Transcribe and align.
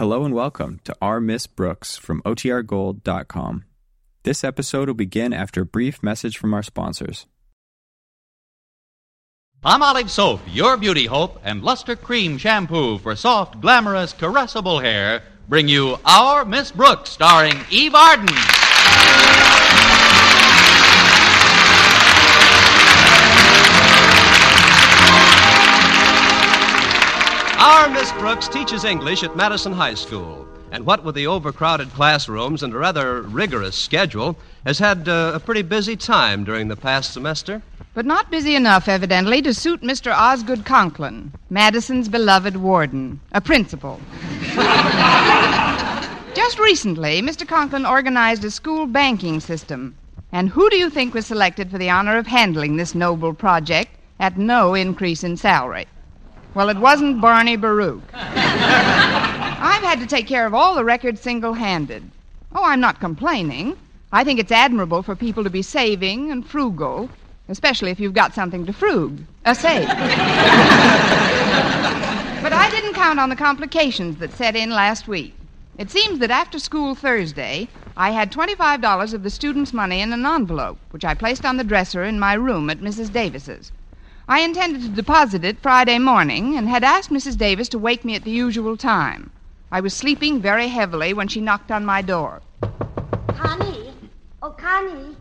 Hello 0.00 0.24
and 0.24 0.32
welcome 0.32 0.80
to 0.84 0.96
Our 1.02 1.20
Miss 1.20 1.46
Brooks 1.46 1.98
from 1.98 2.22
OTRGold.com. 2.22 3.64
This 4.22 4.42
episode 4.42 4.88
will 4.88 4.94
begin 4.94 5.34
after 5.34 5.60
a 5.60 5.66
brief 5.66 6.02
message 6.02 6.38
from 6.38 6.54
our 6.54 6.62
sponsors. 6.62 7.26
Palmolive 9.62 10.08
Soap, 10.08 10.40
your 10.46 10.78
beauty 10.78 11.04
hope, 11.04 11.38
and 11.44 11.62
Luster 11.62 11.96
Cream 11.96 12.38
Shampoo 12.38 12.96
for 12.96 13.14
soft, 13.14 13.60
glamorous, 13.60 14.14
caressable 14.14 14.80
hair 14.80 15.22
bring 15.50 15.68
you 15.68 15.98
Our 16.06 16.46
Miss 16.46 16.72
Brooks, 16.72 17.10
starring 17.10 17.58
Eve 17.70 17.94
Arden. 17.94 18.34
Our 27.60 27.90
Miss 27.90 28.10
Brooks 28.12 28.48
teaches 28.48 28.84
English 28.84 29.22
at 29.22 29.36
Madison 29.36 29.74
High 29.74 29.92
School. 29.92 30.48
And 30.72 30.86
what 30.86 31.04
with 31.04 31.14
the 31.14 31.26
overcrowded 31.26 31.90
classrooms 31.90 32.62
and 32.62 32.72
a 32.72 32.78
rather 32.78 33.20
rigorous 33.20 33.76
schedule, 33.76 34.38
has 34.64 34.78
had 34.78 35.06
uh, 35.10 35.32
a 35.34 35.40
pretty 35.40 35.60
busy 35.60 35.94
time 35.94 36.42
during 36.42 36.68
the 36.68 36.76
past 36.76 37.12
semester. 37.12 37.60
But 37.92 38.06
not 38.06 38.30
busy 38.30 38.54
enough, 38.54 38.88
evidently, 38.88 39.42
to 39.42 39.52
suit 39.52 39.82
Mr. 39.82 40.10
Osgood 40.10 40.64
Conklin, 40.64 41.32
Madison's 41.50 42.08
beloved 42.08 42.56
warden, 42.56 43.20
a 43.32 43.42
principal. 43.42 44.00
Just 46.34 46.58
recently, 46.58 47.20
Mr. 47.20 47.46
Conklin 47.46 47.84
organized 47.84 48.42
a 48.42 48.50
school 48.50 48.86
banking 48.86 49.38
system. 49.38 49.94
And 50.32 50.48
who 50.48 50.70
do 50.70 50.78
you 50.78 50.88
think 50.88 51.12
was 51.12 51.26
selected 51.26 51.70
for 51.70 51.76
the 51.76 51.90
honor 51.90 52.16
of 52.16 52.26
handling 52.26 52.78
this 52.78 52.94
noble 52.94 53.34
project 53.34 53.98
at 54.18 54.38
no 54.38 54.72
increase 54.72 55.22
in 55.22 55.36
salary? 55.36 55.86
Well, 56.52 56.68
it 56.68 56.78
wasn't 56.78 57.20
Barney 57.20 57.56
Baruch. 57.56 58.02
I've 58.12 59.82
had 59.82 60.00
to 60.00 60.06
take 60.06 60.26
care 60.26 60.46
of 60.46 60.54
all 60.54 60.74
the 60.74 60.84
records 60.84 61.20
single 61.20 61.52
handed. 61.52 62.02
Oh, 62.52 62.64
I'm 62.64 62.80
not 62.80 62.98
complaining. 62.98 63.76
I 64.10 64.24
think 64.24 64.40
it's 64.40 64.50
admirable 64.50 65.04
for 65.04 65.14
people 65.14 65.44
to 65.44 65.50
be 65.50 65.62
saving 65.62 66.32
and 66.32 66.44
frugal, 66.44 67.08
especially 67.48 67.92
if 67.92 68.00
you've 68.00 68.14
got 68.14 68.34
something 68.34 68.66
to 68.66 68.72
frug, 68.72 69.24
a 69.44 69.54
save. 69.54 69.86
but 72.42 72.52
I 72.52 72.68
didn't 72.70 72.94
count 72.94 73.20
on 73.20 73.28
the 73.28 73.36
complications 73.36 74.16
that 74.16 74.32
set 74.32 74.56
in 74.56 74.70
last 74.70 75.06
week. 75.06 75.34
It 75.78 75.90
seems 75.90 76.18
that 76.18 76.32
after 76.32 76.58
school 76.58 76.96
Thursday, 76.96 77.68
I 77.96 78.10
had 78.10 78.32
$25 78.32 79.14
of 79.14 79.22
the 79.22 79.30
students' 79.30 79.72
money 79.72 80.00
in 80.00 80.12
an 80.12 80.26
envelope, 80.26 80.78
which 80.90 81.04
I 81.04 81.14
placed 81.14 81.44
on 81.44 81.58
the 81.58 81.64
dresser 81.64 82.02
in 82.02 82.18
my 82.18 82.34
room 82.34 82.68
at 82.70 82.80
Mrs. 82.80 83.12
Davis's. 83.12 83.70
I 84.30 84.40
intended 84.42 84.82
to 84.82 84.88
deposit 84.88 85.44
it 85.44 85.58
Friday 85.58 85.98
morning 85.98 86.56
and 86.56 86.68
had 86.68 86.84
asked 86.84 87.10
Mrs. 87.10 87.36
Davis 87.36 87.68
to 87.70 87.80
wake 87.80 88.04
me 88.04 88.14
at 88.14 88.22
the 88.22 88.30
usual 88.30 88.76
time. 88.76 89.32
I 89.72 89.80
was 89.80 89.92
sleeping 89.92 90.40
very 90.40 90.68
heavily 90.68 91.12
when 91.12 91.26
she 91.26 91.40
knocked 91.40 91.72
on 91.72 91.84
my 91.84 92.00
door. 92.00 92.40
Connie? 93.26 93.92
Oh, 94.40 94.50
Connie? 94.52 95.16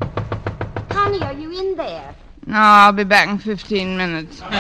Connie, 0.89 1.23
are 1.23 1.33
you 1.33 1.59
in 1.59 1.75
there? 1.75 2.13
No, 2.45 2.55
I'll 2.55 2.91
be 2.91 3.03
back 3.03 3.30
in 3.30 3.39
15 3.39 3.97
minutes. 3.97 4.41
Come 4.41 4.53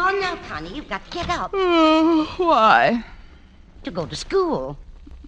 on 0.00 0.18
now, 0.18 0.36
Connie. 0.48 0.74
You've 0.74 0.88
got 0.88 1.04
to 1.04 1.10
get 1.10 1.28
up 1.28 1.50
Oh, 1.52 2.24
why? 2.38 3.04
to 3.82 3.90
go 3.90 4.06
to 4.06 4.16
school. 4.16 4.78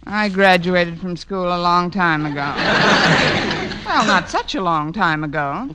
I 0.06 0.30
graduated 0.30 0.98
from 0.98 1.18
school 1.18 1.44
a 1.54 1.60
long 1.60 1.90
time 1.90 2.24
ago. 2.24 2.54
well, 3.84 4.06
not 4.06 4.30
such 4.30 4.54
a 4.54 4.62
long 4.62 4.94
time 4.94 5.22
ago. 5.24 5.68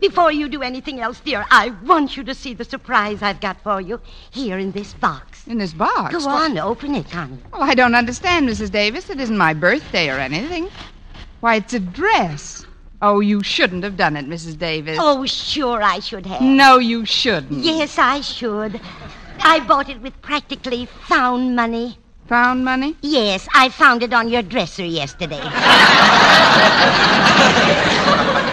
Before 0.00 0.30
you 0.30 0.48
do 0.48 0.62
anything 0.62 1.00
else, 1.00 1.20
dear, 1.20 1.46
I 1.50 1.70
want 1.84 2.16
you 2.16 2.24
to 2.24 2.34
see 2.34 2.54
the 2.54 2.64
surprise 2.64 3.22
I've 3.22 3.40
got 3.40 3.60
for 3.62 3.80
you 3.80 4.00
here 4.30 4.58
in 4.58 4.72
this 4.72 4.92
box. 4.94 5.46
In 5.46 5.58
this 5.58 5.72
box. 5.72 6.14
Go 6.14 6.28
on, 6.28 6.58
open 6.58 6.94
it, 6.94 7.10
Connie. 7.10 7.38
Well, 7.52 7.62
I 7.62 7.74
don't 7.74 7.94
understand, 7.94 8.48
Mrs. 8.48 8.70
Davis. 8.70 9.08
It 9.08 9.20
isn't 9.20 9.36
my 9.36 9.54
birthday 9.54 10.10
or 10.10 10.18
anything. 10.18 10.68
Why, 11.40 11.56
it's 11.56 11.74
a 11.74 11.80
dress. 11.80 12.66
Oh, 13.00 13.20
you 13.20 13.42
shouldn't 13.42 13.84
have 13.84 13.96
done 13.96 14.16
it, 14.16 14.26
Mrs. 14.26 14.58
Davis. 14.58 14.98
Oh, 15.00 15.24
sure, 15.26 15.82
I 15.82 15.98
should 16.00 16.26
have. 16.26 16.40
No, 16.42 16.78
you 16.78 17.04
shouldn't. 17.04 17.64
Yes, 17.64 17.98
I 17.98 18.20
should. 18.20 18.80
I 19.40 19.60
bought 19.60 19.88
it 19.88 20.00
with 20.00 20.20
practically 20.22 20.86
found 20.86 21.54
money. 21.56 21.98
Found 22.28 22.64
money? 22.64 22.96
Yes, 23.02 23.46
I 23.54 23.68
found 23.68 24.02
it 24.02 24.12
on 24.12 24.28
your 24.28 24.42
dresser 24.42 24.84
yesterday. 24.84 25.40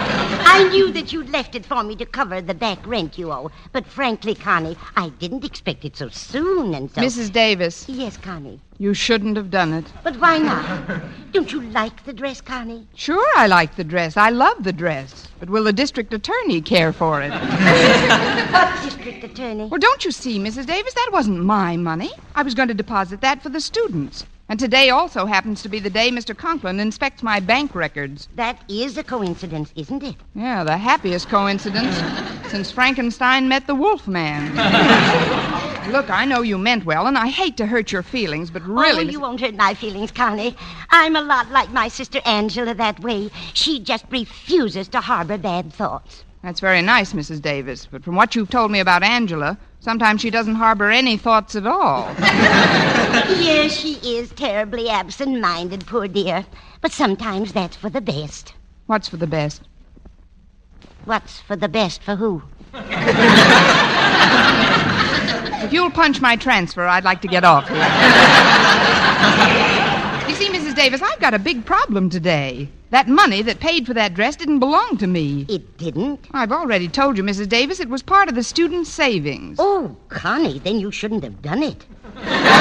I 0.46 0.68
knew 0.70 0.92
that 0.92 1.12
you'd 1.12 1.30
left 1.30 1.54
it 1.54 1.64
for 1.66 1.82
me 1.82 1.96
to 1.96 2.06
cover 2.06 2.40
the 2.40 2.54
back 2.54 2.86
rent 2.86 3.18
you 3.18 3.32
owe. 3.32 3.50
But 3.72 3.86
frankly, 3.86 4.34
Connie, 4.34 4.76
I 4.96 5.08
didn't 5.08 5.44
expect 5.44 5.84
it 5.84 5.96
so 5.96 6.08
soon 6.08 6.74
and 6.74 6.90
so. 6.90 7.00
Mrs. 7.00 7.32
Davis, 7.32 7.86
Yes, 7.88 8.16
Connie. 8.16 8.60
you 8.78 8.94
shouldn't 8.94 9.36
have 9.36 9.50
done 9.50 9.72
it. 9.72 9.86
But 10.02 10.18
why 10.20 10.38
not? 10.38 11.02
Don't 11.32 11.50
you 11.52 11.62
like 11.62 12.04
the 12.04 12.12
dress, 12.12 12.40
Connie? 12.40 12.86
Sure, 12.94 13.26
I 13.36 13.46
like 13.46 13.74
the 13.76 13.84
dress. 13.84 14.16
I 14.16 14.30
love 14.30 14.62
the 14.62 14.72
dress. 14.72 15.28
But 15.40 15.50
will 15.50 15.64
the 15.64 15.72
district 15.72 16.12
attorney 16.14 16.60
care 16.60 16.92
for 16.92 17.20
it? 17.22 17.30
What 17.30 18.82
district 18.84 19.24
attorney? 19.24 19.66
Well, 19.66 19.80
don't 19.80 20.04
you 20.04 20.10
see, 20.12 20.38
Mrs. 20.38 20.66
Davis? 20.66 20.94
That 20.94 21.10
wasn't 21.12 21.40
my 21.44 21.76
money. 21.76 22.12
I 22.34 22.42
was 22.42 22.54
going 22.54 22.68
to 22.68 22.74
deposit 22.74 23.20
that 23.22 23.42
for 23.42 23.48
the 23.48 23.60
students. 23.60 24.24
And 24.48 24.60
today 24.60 24.90
also 24.90 25.24
happens 25.24 25.62
to 25.62 25.70
be 25.70 25.80
the 25.80 25.88
day 25.88 26.10
Mr. 26.10 26.36
Conklin 26.36 26.78
inspects 26.78 27.22
my 27.22 27.40
bank 27.40 27.74
records. 27.74 28.28
That 28.34 28.62
is 28.68 28.98
a 28.98 29.02
coincidence, 29.02 29.72
isn't 29.74 30.02
it? 30.02 30.16
Yeah, 30.34 30.64
the 30.64 30.76
happiest 30.76 31.30
coincidence 31.30 31.96
since 32.50 32.70
Frankenstein 32.70 33.48
met 33.48 33.66
the 33.66 33.74
Wolfman. 33.74 34.54
Look, 35.90 36.10
I 36.10 36.26
know 36.26 36.42
you 36.42 36.58
meant 36.58 36.84
well, 36.84 37.06
and 37.06 37.16
I 37.16 37.28
hate 37.28 37.56
to 37.56 37.66
hurt 37.66 37.90
your 37.90 38.02
feelings, 38.02 38.50
but 38.50 38.62
really. 38.66 39.06
oh, 39.06 39.10
you 39.10 39.20
won't 39.20 39.40
hurt 39.40 39.54
my 39.54 39.72
feelings, 39.72 40.10
Connie. 40.10 40.56
I'm 40.90 41.16
a 41.16 41.22
lot 41.22 41.50
like 41.50 41.70
my 41.70 41.88
sister 41.88 42.20
Angela 42.26 42.74
that 42.74 43.00
way. 43.00 43.30
She 43.54 43.80
just 43.80 44.04
refuses 44.10 44.88
to 44.88 45.00
harbor 45.00 45.38
bad 45.38 45.72
thoughts. 45.72 46.24
That's 46.44 46.60
very 46.60 46.82
nice, 46.82 47.14
Mrs. 47.14 47.40
Davis, 47.40 47.88
but 47.90 48.04
from 48.04 48.16
what 48.16 48.34
you've 48.34 48.50
told 48.50 48.70
me 48.70 48.78
about 48.78 49.02
Angela, 49.02 49.56
sometimes 49.80 50.20
she 50.20 50.28
doesn't 50.28 50.56
harbor 50.56 50.90
any 50.90 51.16
thoughts 51.16 51.56
at 51.56 51.66
all. 51.66 52.14
yes, 52.18 53.72
she 53.72 53.94
is 53.94 54.30
terribly 54.32 54.90
absent 54.90 55.40
minded, 55.40 55.86
poor 55.86 56.06
dear. 56.06 56.44
But 56.82 56.92
sometimes 56.92 57.54
that's 57.54 57.76
for 57.76 57.88
the 57.88 58.02
best. 58.02 58.52
What's 58.84 59.08
for 59.08 59.16
the 59.16 59.26
best? 59.26 59.62
What's 61.06 61.40
for 61.40 61.56
the 61.56 61.66
best 61.66 62.02
for 62.02 62.14
who? 62.14 62.42
If 65.64 65.72
you'll 65.72 65.90
punch 65.90 66.20
my 66.20 66.36
transfer, 66.36 66.84
I'd 66.84 67.04
like 67.04 67.22
to 67.22 67.28
get 67.28 67.44
off 67.44 67.66
here. 67.68 67.76
you 70.28 70.34
see, 70.34 70.48
Mrs. 70.52 70.76
Davis, 70.76 71.00
I've 71.00 71.20
got 71.20 71.32
a 71.32 71.38
big 71.38 71.64
problem 71.64 72.10
today. 72.10 72.68
That 72.94 73.08
money 73.08 73.42
that 73.42 73.58
paid 73.58 73.88
for 73.88 73.94
that 73.94 74.14
dress 74.14 74.36
didn't 74.36 74.60
belong 74.60 74.98
to 74.98 75.08
me. 75.08 75.46
It 75.48 75.78
didn't? 75.78 76.28
I've 76.30 76.52
already 76.52 76.86
told 76.86 77.16
you, 77.16 77.24
Mrs. 77.24 77.48
Davis, 77.48 77.80
it 77.80 77.88
was 77.88 78.02
part 78.04 78.28
of 78.28 78.36
the 78.36 78.44
students' 78.44 78.88
savings. 78.88 79.56
Oh, 79.58 79.96
Connie, 80.10 80.60
then 80.60 80.78
you 80.78 80.92
shouldn't 80.92 81.24
have 81.24 81.42
done 81.42 81.64
it. 81.64 81.84
I 82.16 82.60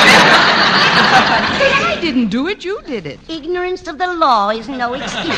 didn't 2.02 2.30
do 2.30 2.48
it, 2.48 2.66
you 2.66 2.82
did 2.82 3.06
it. 3.06 3.20
Ignorance 3.30 3.88
of 3.88 4.00
the 4.00 4.12
law 4.12 4.50
is 4.50 4.68
no 4.68 4.96
excuse. 4.96 5.38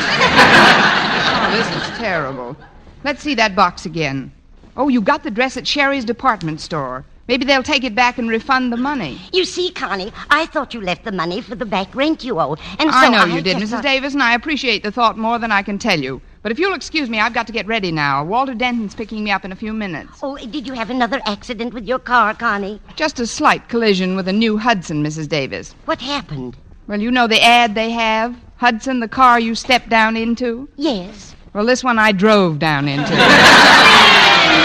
Oh, 1.28 1.50
this 1.50 1.68
is 1.76 1.98
terrible. 1.98 2.56
Let's 3.04 3.22
see 3.22 3.34
that 3.34 3.54
box 3.54 3.84
again. 3.84 4.32
Oh, 4.78 4.88
you 4.88 5.02
got 5.02 5.22
the 5.24 5.30
dress 5.30 5.58
at 5.58 5.66
Sherry's 5.66 6.06
department 6.06 6.62
store. 6.62 7.04
Maybe 7.28 7.44
they'll 7.44 7.62
take 7.62 7.82
it 7.82 7.94
back 7.94 8.18
and 8.18 8.28
refund 8.28 8.72
the 8.72 8.76
money. 8.76 9.20
you 9.32 9.44
see, 9.44 9.70
Connie, 9.72 10.12
I 10.30 10.46
thought 10.46 10.72
you 10.74 10.80
left 10.80 11.04
the 11.04 11.10
money 11.12 11.40
for 11.40 11.56
the 11.56 11.64
back 11.66 11.92
rent 11.94 12.22
you 12.22 12.38
owe. 12.40 12.56
And 12.78 12.88
so 12.90 12.96
I 12.96 13.08
know 13.08 13.24
you 13.34 13.40
did, 13.40 13.56
Mrs. 13.56 13.70
thought- 13.70 13.82
Davis, 13.82 14.12
and 14.14 14.22
I 14.22 14.34
appreciate 14.34 14.82
the 14.84 14.92
thought 14.92 15.18
more 15.18 15.38
than 15.38 15.50
I 15.50 15.62
can 15.62 15.78
tell 15.78 15.98
you. 15.98 16.20
But 16.42 16.52
if 16.52 16.60
you'll 16.60 16.74
excuse 16.74 17.10
me, 17.10 17.18
I've 17.18 17.32
got 17.34 17.48
to 17.48 17.52
get 17.52 17.66
ready 17.66 17.90
now. 17.90 18.22
Walter 18.22 18.54
Denton's 18.54 18.94
picking 18.94 19.24
me 19.24 19.32
up 19.32 19.44
in 19.44 19.50
a 19.50 19.56
few 19.56 19.72
minutes. 19.72 20.20
Oh, 20.22 20.36
did 20.36 20.64
you 20.66 20.74
have 20.74 20.90
another 20.90 21.20
accident 21.26 21.74
with 21.74 21.84
your 21.84 21.98
car, 21.98 22.34
Connie? 22.34 22.80
Just 22.94 23.18
a 23.18 23.26
slight 23.26 23.68
collision 23.68 24.14
with 24.14 24.28
a 24.28 24.32
new 24.32 24.56
Hudson, 24.56 25.02
Mrs. 25.02 25.28
Davis. 25.28 25.74
What 25.86 26.00
happened? 26.00 26.56
Well, 26.86 27.00
you 27.00 27.10
know 27.10 27.26
the 27.26 27.42
ad 27.42 27.74
they 27.74 27.90
have? 27.90 28.36
Hudson, 28.58 29.00
the 29.00 29.08
car 29.08 29.40
you 29.40 29.56
stepped 29.56 29.88
down 29.88 30.16
into? 30.16 30.68
Yes. 30.76 31.34
Well, 31.52 31.66
this 31.66 31.82
one 31.82 31.98
I 31.98 32.12
drove 32.12 32.60
down 32.60 32.86
into. 32.86 33.10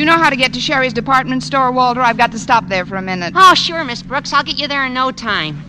you 0.00 0.06
know 0.06 0.16
how 0.16 0.30
to 0.30 0.36
get 0.36 0.54
to 0.54 0.60
Sherry's 0.60 0.94
department 0.94 1.42
store, 1.42 1.70
Walter? 1.70 2.00
I've 2.00 2.16
got 2.16 2.32
to 2.32 2.38
stop 2.38 2.68
there 2.68 2.86
for 2.86 2.96
a 2.96 3.02
minute. 3.02 3.34
Oh, 3.36 3.54
sure, 3.54 3.84
Miss 3.84 4.02
Brooks. 4.02 4.32
I'll 4.32 4.42
get 4.42 4.58
you 4.58 4.66
there 4.66 4.86
in 4.86 4.94
no 4.94 5.12
time. 5.12 5.62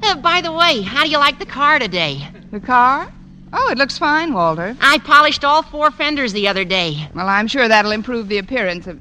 Uh, 0.00 0.14
by 0.14 0.40
the 0.40 0.52
way, 0.52 0.82
how 0.82 1.02
do 1.02 1.10
you 1.10 1.18
like 1.18 1.40
the 1.40 1.46
car 1.46 1.80
today? 1.80 2.28
The 2.52 2.60
car? 2.60 3.12
Oh, 3.52 3.70
it 3.72 3.78
looks 3.78 3.98
fine, 3.98 4.32
Walter. 4.32 4.76
I 4.80 4.98
polished 4.98 5.44
all 5.44 5.62
four 5.62 5.90
fenders 5.90 6.32
the 6.32 6.46
other 6.46 6.64
day. 6.64 7.08
Well, 7.12 7.28
I'm 7.28 7.48
sure 7.48 7.66
that'll 7.66 7.90
improve 7.90 8.28
the 8.28 8.38
appearance 8.38 8.86
of. 8.86 9.00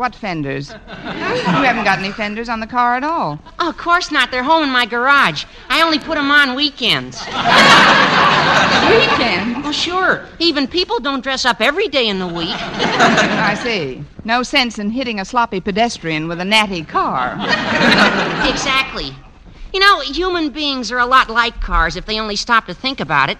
What 0.00 0.14
fenders? 0.14 0.70
You 0.70 0.78
haven't 1.68 1.84
got 1.84 1.98
any 1.98 2.10
fenders 2.10 2.48
on 2.48 2.58
the 2.60 2.66
car 2.66 2.96
at 2.96 3.04
all. 3.04 3.38
Oh, 3.58 3.68
of 3.68 3.76
course 3.76 4.10
not. 4.10 4.30
They're 4.30 4.42
home 4.42 4.62
in 4.62 4.70
my 4.70 4.86
garage. 4.86 5.44
I 5.68 5.82
only 5.82 5.98
put 5.98 6.14
them 6.14 6.30
on 6.30 6.54
weekends. 6.54 7.18
Weekend? 8.88 9.62
Well, 9.62 9.72
sure. 9.72 10.26
Even 10.38 10.66
people 10.66 11.00
don't 11.00 11.22
dress 11.22 11.44
up 11.44 11.60
every 11.60 11.86
day 11.86 12.08
in 12.08 12.18
the 12.18 12.26
week. 12.26 12.48
I 12.48 13.52
see. 13.62 14.02
No 14.24 14.42
sense 14.42 14.78
in 14.78 14.88
hitting 14.88 15.20
a 15.20 15.24
sloppy 15.26 15.60
pedestrian 15.60 16.28
with 16.28 16.40
a 16.40 16.46
natty 16.46 16.82
car. 16.82 17.34
exactly. 18.48 19.14
You 19.74 19.80
know, 19.80 20.00
human 20.00 20.48
beings 20.48 20.90
are 20.90 20.98
a 20.98 21.04
lot 21.04 21.28
like 21.28 21.60
cars 21.60 21.96
if 21.96 22.06
they 22.06 22.18
only 22.18 22.36
stop 22.36 22.64
to 22.68 22.74
think 22.74 23.00
about 23.00 23.28
it. 23.28 23.36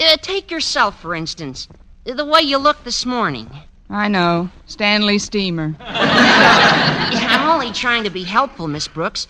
Uh, 0.00 0.16
take 0.22 0.50
yourself, 0.50 1.02
for 1.02 1.14
instance. 1.14 1.68
The 2.06 2.24
way 2.24 2.40
you 2.40 2.56
look 2.56 2.84
this 2.84 3.04
morning. 3.04 3.50
I 3.90 4.08
know. 4.08 4.50
Stanley 4.66 5.18
Steamer. 5.18 5.74
I'm 5.80 7.48
only 7.48 7.72
trying 7.72 8.04
to 8.04 8.10
be 8.10 8.22
helpful, 8.24 8.68
Miss 8.68 8.86
Brooks. 8.86 9.26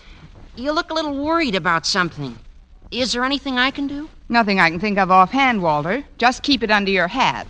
You 0.55 0.73
look 0.73 0.89
a 0.91 0.93
little 0.93 1.23
worried 1.23 1.55
about 1.55 1.85
something. 1.85 2.37
Is 2.91 3.13
there 3.13 3.23
anything 3.23 3.57
I 3.57 3.71
can 3.71 3.87
do? 3.87 4.09
Nothing 4.27 4.59
I 4.59 4.69
can 4.69 4.79
think 4.79 4.97
of 4.97 5.11
offhand, 5.11 5.61
Walter. 5.61 6.03
Just 6.17 6.43
keep 6.43 6.63
it 6.63 6.71
under 6.71 6.91
your 6.91 7.07
hat. 7.07 7.47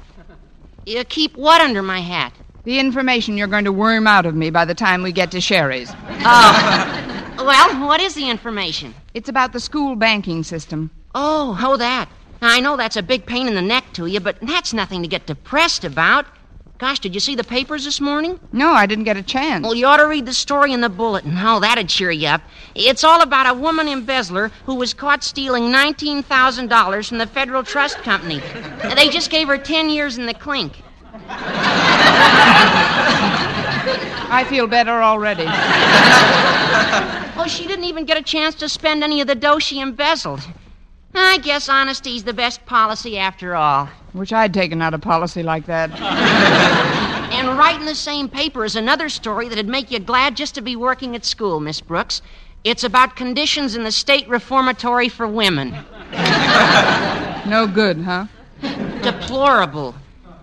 You 0.86 1.04
keep 1.04 1.36
what 1.36 1.62
under 1.62 1.82
my 1.82 2.00
hat? 2.00 2.34
The 2.66 2.80
information 2.80 3.38
you're 3.38 3.48
going 3.48 3.66
to 3.66 3.72
worm 3.72 4.06
out 4.06 4.26
of 4.26 4.36
me 4.36 4.50
by 4.50 4.66
the 4.66 4.76
time 4.76 5.02
we 5.02 5.12
get 5.12 5.32
to 5.32 5.42
Sherry's. 5.42 5.92
Oh. 6.26 7.36
well, 7.38 7.88
what 7.88 8.02
is 8.02 8.14
the 8.16 8.30
information? 8.30 8.94
It's 9.14 9.30
about 9.30 9.54
the 9.54 9.60
school 9.60 9.96
banking 9.96 10.44
system. 10.44 10.92
Oh, 11.16 11.58
oh, 11.62 11.78
that. 11.78 12.10
I 12.42 12.60
know 12.60 12.78
that's 12.78 12.96
a 12.98 13.04
big 13.04 13.26
pain 13.26 13.48
in 13.48 13.56
the 13.56 13.62
neck 13.62 13.86
to 13.94 14.06
you, 14.06 14.20
but 14.20 14.38
that's 14.42 14.74
nothing 14.74 15.02
to 15.02 15.08
get 15.08 15.26
depressed 15.26 15.84
about. 15.84 16.26
Gosh, 16.80 17.00
did 17.00 17.14
you 17.14 17.20
see 17.20 17.36
the 17.36 17.44
papers 17.44 17.84
this 17.84 18.00
morning? 18.00 18.40
No, 18.54 18.72
I 18.72 18.86
didn't 18.86 19.04
get 19.04 19.18
a 19.18 19.22
chance. 19.22 19.64
Well, 19.64 19.76
you 19.76 19.86
ought 19.86 19.98
to 19.98 20.08
read 20.08 20.26
the 20.26 20.34
story 20.34 20.72
in 20.72 20.80
the 20.80 20.88
bulletin. 20.88 21.36
Oh, 21.38 21.60
that'd 21.60 21.90
cheer 21.90 22.10
you 22.10 22.30
up. 22.30 22.42
It's 22.74 23.04
all 23.04 23.22
about 23.22 23.54
a 23.54 23.54
woman 23.54 23.90
embezzler 23.90 24.50
who 24.66 24.76
was 24.76 24.94
caught 24.94 25.22
stealing 25.22 25.64
$19,000 25.64 27.10
from 27.10 27.18
the 27.18 27.28
Federal 27.28 27.64
Trust 27.64 27.98
Company. 27.98 28.42
They 28.96 29.10
just 29.10 29.30
gave 29.30 29.50
her 29.50 29.58
10 29.58 29.90
years 29.90 30.18
in 30.18 30.26
the 30.26 30.34
clink. 30.34 30.82
I 34.32 34.46
feel 34.48 34.66
better 34.66 35.04
already. 35.04 35.44
well, 37.36 37.50
she 37.50 37.68
didn't 37.68 37.86
even 37.86 38.06
get 38.06 38.18
a 38.18 38.24
chance 38.24 38.56
to 38.56 38.70
spend 38.70 39.04
any 39.04 39.20
of 39.20 39.28
the 39.28 39.36
dough 39.36 39.60
she 39.60 39.82
embezzled. 39.82 40.48
I 41.14 41.38
guess 41.40 41.68
honesty's 41.68 42.24
the 42.24 42.34
best 42.34 42.66
policy 42.66 43.18
after 43.18 43.56
all. 43.56 43.90
Wish 44.14 44.32
I'd 44.32 44.54
taken 44.54 44.82
out 44.82 44.94
a 44.94 45.00
policy 45.00 45.44
like 45.44 45.66
that. 45.66 45.92
and 47.32 47.58
right 47.58 47.80
in 47.80 47.86
the 47.86 47.96
same 47.96 48.30
paper 48.30 48.66
is 48.66 48.76
another 48.76 49.10
story 49.10 49.48
that'd 49.48 49.68
make 49.68 49.92
you 49.92 50.00
glad 50.00 50.36
just 50.36 50.56
to 50.56 50.62
be 50.62 50.76
working 50.76 51.16
at 51.16 51.26
school, 51.26 51.60
Miss 51.60 51.82
Brooks. 51.82 52.22
It's 52.64 52.84
about 52.84 53.16
conditions 53.16 53.76
in 53.76 53.84
the 53.84 53.92
state 53.92 54.28
reformatory 54.28 55.10
for 55.10 55.28
women. 55.28 55.72
no 57.48 57.70
good, 57.74 58.02
huh? 58.02 58.26
Deplorable. 59.02 59.96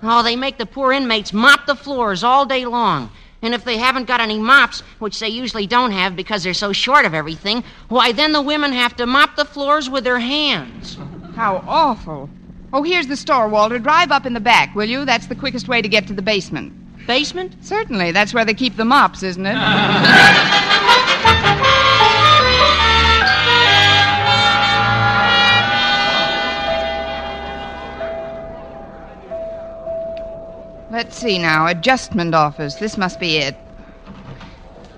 Oh, 0.02 0.22
they 0.22 0.36
make 0.36 0.56
the 0.58 0.66
poor 0.66 0.92
inmates 0.92 1.32
mop 1.32 1.66
the 1.66 1.74
floors 1.74 2.24
all 2.24 2.46
day 2.46 2.64
long. 2.64 3.10
And 3.46 3.54
if 3.54 3.62
they 3.64 3.76
haven't 3.78 4.06
got 4.06 4.20
any 4.20 4.40
mops, 4.40 4.80
which 4.98 5.20
they 5.20 5.28
usually 5.28 5.68
don't 5.68 5.92
have 5.92 6.16
because 6.16 6.42
they're 6.42 6.52
so 6.52 6.72
short 6.72 7.04
of 7.04 7.14
everything, 7.14 7.62
why, 7.88 8.10
then 8.10 8.32
the 8.32 8.42
women 8.42 8.72
have 8.72 8.96
to 8.96 9.06
mop 9.06 9.36
the 9.36 9.44
floors 9.44 9.88
with 9.88 10.02
their 10.02 10.18
hands. 10.18 10.98
How 11.36 11.62
awful. 11.64 12.28
Oh, 12.72 12.82
here's 12.82 13.06
the 13.06 13.16
store, 13.16 13.48
Walter. 13.48 13.78
Drive 13.78 14.10
up 14.10 14.26
in 14.26 14.34
the 14.34 14.40
back, 14.40 14.74
will 14.74 14.86
you? 14.86 15.04
That's 15.04 15.28
the 15.28 15.36
quickest 15.36 15.68
way 15.68 15.80
to 15.80 15.88
get 15.88 16.08
to 16.08 16.12
the 16.12 16.22
basement. 16.22 16.72
Basement? 17.06 17.54
Certainly. 17.64 18.10
That's 18.10 18.34
where 18.34 18.44
they 18.44 18.52
keep 18.52 18.76
the 18.76 18.84
mops, 18.84 19.22
isn't 19.22 19.46
it? 19.46 19.54
Let's 30.96 31.18
see 31.18 31.38
now. 31.38 31.66
Adjustment 31.66 32.34
office. 32.34 32.76
This 32.76 32.96
must 32.96 33.20
be 33.20 33.36
it. 33.36 33.54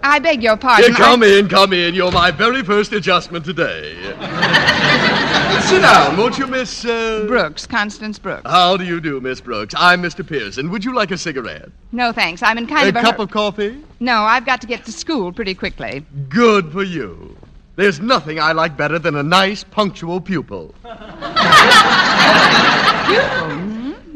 I 0.01 0.21
beg 0.21 0.45
your 0.45 0.57
pardon. 0.57 0.95
come 0.95 1.25
I... 1.25 1.27
in, 1.27 1.49
come 1.49 1.73
in. 1.73 1.93
You're 1.93 2.13
my 2.13 2.31
very 2.31 2.63
first 2.63 2.93
adjustment 2.93 3.45
today. 3.45 3.95
Sit 5.67 5.83
down, 5.83 6.17
won't 6.17 6.39
you, 6.39 6.47
Miss. 6.47 6.85
Uh... 6.85 7.25
Brooks, 7.27 7.67
Constance 7.67 8.17
Brooks. 8.17 8.49
How 8.49 8.77
do 8.77 8.85
you 8.85 9.01
do, 9.01 9.21
Miss 9.21 9.41
Brooks? 9.41 9.75
I'm 9.77 10.01
Mr. 10.01 10.25
Pearson. 10.25 10.71
Would 10.71 10.85
you 10.85 10.95
like 10.95 11.11
a 11.11 11.19
cigarette? 11.19 11.69
No, 11.91 12.13
thanks. 12.13 12.45
I'm 12.45 12.59
in 12.59 12.69
kind 12.69 12.87
a 12.87 12.91
of 12.91 12.97
a. 12.97 13.01
cup 13.01 13.17
hur- 13.17 13.25
of 13.25 13.33
coffee? 13.33 13.83
No, 13.99 14.21
I've 14.21 14.47
got 14.47 14.61
to 14.61 14.69
get 14.69 14.85
to 14.85 14.93
school 14.93 15.33
pretty 15.33 15.57
quickly. 15.57 16.07
Good 16.29 16.71
for 16.71 16.85
you. 16.85 17.37
There's 17.75 17.99
nothing 17.99 18.39
I 18.39 18.53
like 18.53 18.77
better 18.77 19.01
than 19.01 19.17
a 19.17 19.25
nice, 19.25 19.65
punctual 19.65 20.21
pupil. 20.21 20.77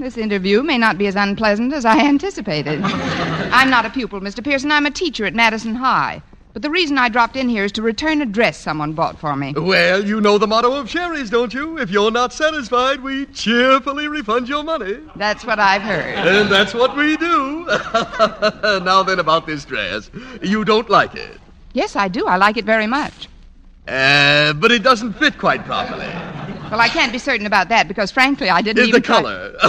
This 0.02 0.18
interview 0.18 0.64
may 0.64 0.78
not 0.78 0.98
be 0.98 1.06
as 1.06 1.14
unpleasant 1.14 1.72
as 1.72 1.84
I 1.84 1.96
anticipated. 2.00 2.80
I'm 2.84 3.70
not 3.70 3.86
a 3.86 3.90
pupil, 3.90 4.20
Mr. 4.20 4.42
Pearson. 4.42 4.72
I'm 4.72 4.84
a 4.84 4.90
teacher 4.90 5.24
at 5.26 5.32
Madison 5.32 5.76
High. 5.76 6.20
But 6.52 6.62
the 6.62 6.70
reason 6.70 6.98
I 6.98 7.08
dropped 7.08 7.36
in 7.36 7.48
here 7.48 7.64
is 7.64 7.70
to 7.72 7.82
return 7.82 8.20
a 8.20 8.26
dress 8.26 8.58
someone 8.58 8.94
bought 8.94 9.16
for 9.16 9.36
me. 9.36 9.54
Well, 9.56 10.04
you 10.04 10.20
know 10.20 10.38
the 10.38 10.48
motto 10.48 10.72
of 10.72 10.90
Sherry's, 10.90 11.30
don't 11.30 11.54
you? 11.54 11.78
If 11.78 11.88
you're 11.88 12.10
not 12.10 12.32
satisfied, 12.32 13.00
we 13.00 13.26
cheerfully 13.26 14.08
refund 14.08 14.48
your 14.48 14.64
money. 14.64 14.98
That's 15.14 15.44
what 15.46 15.60
I've 15.60 15.82
heard. 15.82 16.16
And 16.26 16.50
that's 16.50 16.74
what 16.74 16.96
we 16.96 17.16
do. 17.16 17.64
now 18.84 19.04
then, 19.04 19.20
about 19.20 19.46
this 19.46 19.64
dress. 19.64 20.10
You 20.42 20.64
don't 20.64 20.90
like 20.90 21.14
it. 21.14 21.38
Yes, 21.74 21.94
I 21.94 22.08
do. 22.08 22.26
I 22.26 22.38
like 22.38 22.56
it 22.56 22.64
very 22.64 22.88
much. 22.88 23.28
Uh, 23.86 24.52
but 24.54 24.72
it 24.72 24.82
doesn't 24.82 25.12
fit 25.12 25.38
quite 25.38 25.64
properly. 25.64 26.10
Well, 26.72 26.80
I 26.80 26.88
can't 26.88 27.12
be 27.12 27.18
certain 27.18 27.44
about 27.44 27.68
that 27.68 27.86
because, 27.86 28.10
frankly, 28.10 28.48
I 28.48 28.62
didn't 28.62 28.84
Is 28.84 28.88
even 28.88 29.02
the 29.02 29.06
try- 29.06 29.20
color? 29.20 29.54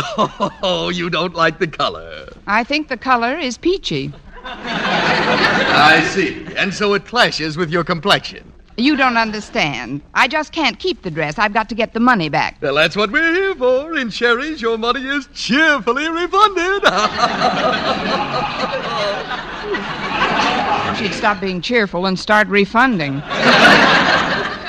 Oh, 0.64 0.88
you 0.88 1.10
don't 1.10 1.36
like 1.36 1.60
the 1.60 1.68
color. 1.68 2.30
I 2.48 2.64
think 2.64 2.88
the 2.88 2.96
color 2.96 3.38
is 3.38 3.58
peachy. 3.58 4.14
I 4.46 6.02
see. 6.12 6.46
And 6.56 6.74
so 6.74 6.94
it 6.94 7.06
clashes 7.06 7.58
with 7.58 7.70
your 7.70 7.84
complexion. 7.84 8.50
You 8.78 8.96
don't 8.96 9.18
understand. 9.18 10.02
I 10.14 10.30
just 10.30 10.54
can't 10.54 10.80
keep 10.80 11.02
the 11.02 11.12
dress. 11.12 11.38
I've 11.38 11.54
got 11.54 11.68
to 11.70 11.76
get 11.76 11.94
the 11.94 12.00
money 12.00 12.30
back. 12.30 12.56
Well, 12.62 12.76
that's 12.76 12.96
what 12.96 13.12
we're 13.12 13.34
here 13.34 13.54
for. 13.56 13.98
In 13.98 14.10
Sherry's, 14.10 14.62
your 14.62 14.78
money 14.78 15.06
is 15.06 15.28
cheerfully 15.34 16.08
refunded. 16.08 16.84
She'd 20.98 21.14
stop 21.14 21.42
being 21.42 21.60
cheerful 21.60 22.06
and 22.06 22.18
start 22.18 22.48
refunding. 22.48 23.22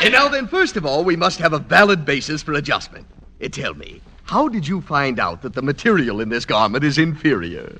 and 0.04 0.12
now 0.12 0.28
then, 0.28 0.46
first 0.46 0.76
of 0.76 0.84
all, 0.86 1.04
we 1.04 1.16
must 1.16 1.38
have 1.38 1.52
a 1.52 1.58
valid 1.58 2.04
basis 2.04 2.42
for 2.42 2.52
adjustment. 2.54 3.06
Uh, 3.42 3.48
tell 3.48 3.74
me, 3.74 4.00
how 4.24 4.48
did 4.48 4.66
you 4.68 4.80
find 4.80 5.18
out 5.18 5.42
that 5.42 5.54
the 5.54 5.62
material 5.62 6.20
in 6.20 6.28
this 6.28 6.44
garment 6.46 6.84
is 6.84 6.98
inferior? 6.98 7.76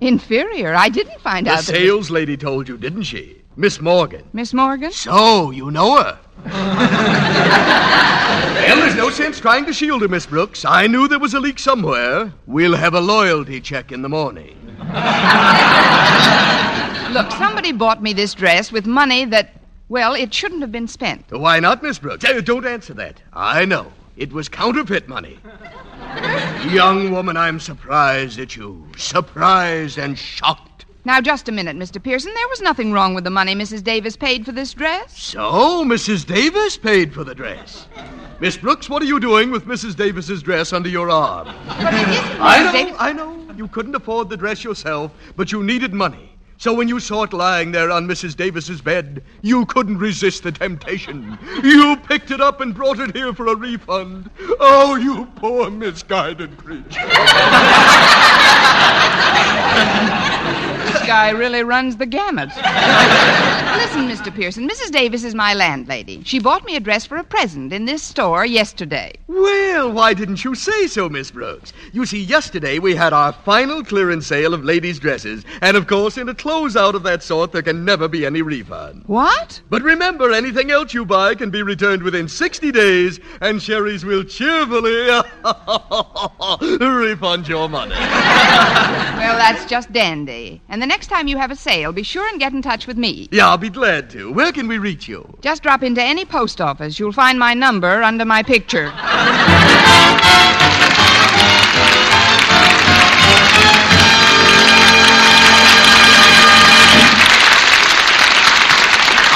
Inferior? 0.00 0.74
I 0.74 0.88
didn't 0.88 1.20
find 1.20 1.46
The 1.46 1.52
out 1.52 1.56
that. 1.58 1.64
sales 1.64 2.10
lady 2.10 2.36
told 2.36 2.68
you, 2.68 2.76
didn't 2.76 3.04
she? 3.04 3.42
Miss 3.56 3.80
Morgan. 3.80 4.22
Miss 4.34 4.52
Morgan? 4.52 4.92
So, 4.92 5.50
you 5.50 5.70
know 5.70 5.96
her. 6.02 6.18
well, 8.66 8.76
there's 8.76 8.94
no 8.94 9.08
sense 9.10 9.40
trying 9.40 9.64
to 9.64 9.72
shield 9.72 10.02
her, 10.02 10.08
Miss 10.08 10.26
Brooks. 10.26 10.64
I 10.66 10.86
knew 10.86 11.08
there 11.08 11.18
was 11.18 11.32
a 11.32 11.40
leak 11.40 11.58
somewhere. 11.58 12.30
We'll 12.46 12.76
have 12.76 12.92
a 12.94 13.00
loyalty 13.00 13.60
check 13.62 13.92
in 13.92 14.02
the 14.02 14.08
morning. 14.10 14.54
Look, 17.14 17.30
somebody 17.32 17.72
bought 17.72 18.02
me 18.02 18.12
this 18.12 18.34
dress 18.34 18.70
with 18.70 18.84
money 18.86 19.24
that, 19.26 19.50
well, 19.88 20.14
it 20.14 20.34
shouldn't 20.34 20.60
have 20.62 20.72
been 20.72 20.88
spent. 20.88 21.24
Why 21.30 21.60
not, 21.60 21.82
Miss 21.82 21.98
Brooks? 21.98 22.24
Uh, 22.24 22.40
don't 22.40 22.66
answer 22.66 22.94
that. 22.94 23.22
I 23.32 23.64
know. 23.64 23.92
It 24.16 24.32
was 24.32 24.48
counterfeit 24.48 25.08
money. 25.08 25.38
Young 26.70 27.10
woman, 27.10 27.36
I'm 27.36 27.60
surprised 27.60 28.38
at 28.40 28.56
you. 28.56 28.86
Surprised 28.96 29.98
and 29.98 30.18
shocked. 30.18 30.86
Now, 31.04 31.20
just 31.20 31.48
a 31.48 31.52
minute, 31.52 31.76
Mr. 31.76 32.02
Pearson. 32.02 32.34
There 32.34 32.48
was 32.48 32.60
nothing 32.60 32.92
wrong 32.92 33.14
with 33.14 33.22
the 33.22 33.30
money 33.30 33.54
Mrs. 33.54 33.84
Davis 33.84 34.16
paid 34.16 34.44
for 34.44 34.50
this 34.50 34.74
dress. 34.74 35.16
So, 35.16 35.84
Mrs. 35.84 36.26
Davis 36.26 36.76
paid 36.76 37.14
for 37.14 37.22
the 37.22 37.34
dress. 37.34 37.86
Miss 38.40 38.56
Brooks, 38.56 38.90
what 38.90 39.02
are 39.02 39.06
you 39.06 39.20
doing 39.20 39.52
with 39.52 39.66
Mrs. 39.66 39.94
Davis's 39.94 40.42
dress 40.42 40.72
under 40.72 40.88
your 40.88 41.08
arm? 41.08 41.46
But 41.68 41.94
it 41.94 42.08
isn't 42.08 42.40
I 42.40 42.62
know, 42.64 42.72
Davis. 42.72 42.96
I 42.98 43.12
know. 43.12 43.46
You 43.56 43.68
couldn't 43.68 43.94
afford 43.94 44.30
the 44.30 44.36
dress 44.36 44.64
yourself, 44.64 45.12
but 45.36 45.52
you 45.52 45.62
needed 45.62 45.94
money. 45.94 46.35
So 46.58 46.72
when 46.72 46.88
you 46.88 47.00
saw 47.00 47.24
it 47.24 47.32
lying 47.32 47.72
there 47.72 47.90
on 47.90 48.08
Mrs. 48.08 48.34
Davis's 48.34 48.80
bed, 48.80 49.22
you 49.42 49.66
couldn't 49.66 49.98
resist 49.98 50.42
the 50.42 50.52
temptation. 50.52 51.38
You 51.62 51.96
picked 51.96 52.30
it 52.30 52.40
up 52.40 52.60
and 52.60 52.74
brought 52.74 52.98
it 52.98 53.14
here 53.14 53.34
for 53.34 53.48
a 53.48 53.54
refund. 53.54 54.30
Oh, 54.58 54.96
you 54.96 55.26
poor 55.36 55.70
misguided 55.70 56.56
creature. 56.56 57.00
this 61.06 61.12
guy 61.12 61.30
really 61.30 61.62
runs 61.62 61.96
the 61.96 62.06
gamut. 62.06 62.48
Listen, 62.48 64.08
Mr. 64.08 64.34
Pearson, 64.34 64.68
Mrs. 64.68 64.90
Davis 64.90 65.22
is 65.22 65.36
my 65.36 65.54
landlady. 65.54 66.20
She 66.24 66.40
bought 66.40 66.64
me 66.64 66.74
a 66.74 66.80
dress 66.80 67.06
for 67.06 67.16
a 67.16 67.22
present 67.22 67.72
in 67.72 67.84
this 67.84 68.02
store 68.02 68.44
yesterday. 68.44 69.12
Well, 69.28 69.92
why 69.92 70.14
didn't 70.14 70.42
you 70.42 70.56
say 70.56 70.88
so, 70.88 71.08
Miss 71.08 71.30
Brooks? 71.30 71.72
You 71.92 72.06
see, 72.06 72.20
yesterday 72.20 72.80
we 72.80 72.96
had 72.96 73.12
our 73.12 73.32
final 73.32 73.84
clearance 73.84 74.26
sale 74.26 74.52
of 74.52 74.64
ladies' 74.64 74.98
dresses, 74.98 75.44
and 75.62 75.76
of 75.76 75.86
course, 75.86 76.18
in 76.18 76.28
a 76.28 76.34
closeout 76.34 76.94
of 76.94 77.04
that 77.04 77.22
sort, 77.22 77.52
there 77.52 77.62
can 77.62 77.84
never 77.84 78.08
be 78.08 78.26
any 78.26 78.42
refund. 78.42 79.04
What? 79.06 79.60
But 79.68 79.82
remember, 79.82 80.32
anything 80.32 80.72
else 80.72 80.92
you 80.92 81.04
buy 81.04 81.36
can 81.36 81.50
be 81.50 81.62
returned 81.62 82.02
within 82.02 82.26
60 82.26 82.72
days, 82.72 83.20
and 83.40 83.62
Sherry's 83.62 84.04
will 84.04 84.24
cheerfully 84.24 85.08
refund 86.80 87.46
your 87.46 87.68
money. 87.68 87.94
Well, 87.94 89.36
that's 89.36 89.66
just 89.66 89.92
dandy. 89.92 90.62
And 90.68 90.80
the 90.80 90.86
next 90.86 90.95
time 91.04 91.28
you 91.28 91.36
have 91.36 91.50
a 91.50 91.56
sale, 91.56 91.92
be 91.92 92.02
sure 92.02 92.26
and 92.28 92.40
get 92.40 92.54
in 92.54 92.62
touch 92.62 92.86
with 92.86 92.96
me. 92.96 93.28
Yeah, 93.30 93.48
I'll 93.48 93.58
be 93.58 93.68
glad 93.68 94.08
to. 94.10 94.32
Where 94.32 94.52
can 94.52 94.66
we 94.68 94.78
reach 94.78 95.06
you? 95.06 95.28
Just 95.42 95.62
drop 95.62 95.82
into 95.82 96.02
any 96.02 96.24
post 96.24 96.60
office. 96.60 96.98
You'll 96.98 97.12
find 97.12 97.38
my 97.38 97.52
number 97.52 98.02
under 98.02 98.24
my 98.24 98.42
picture. 98.42 98.86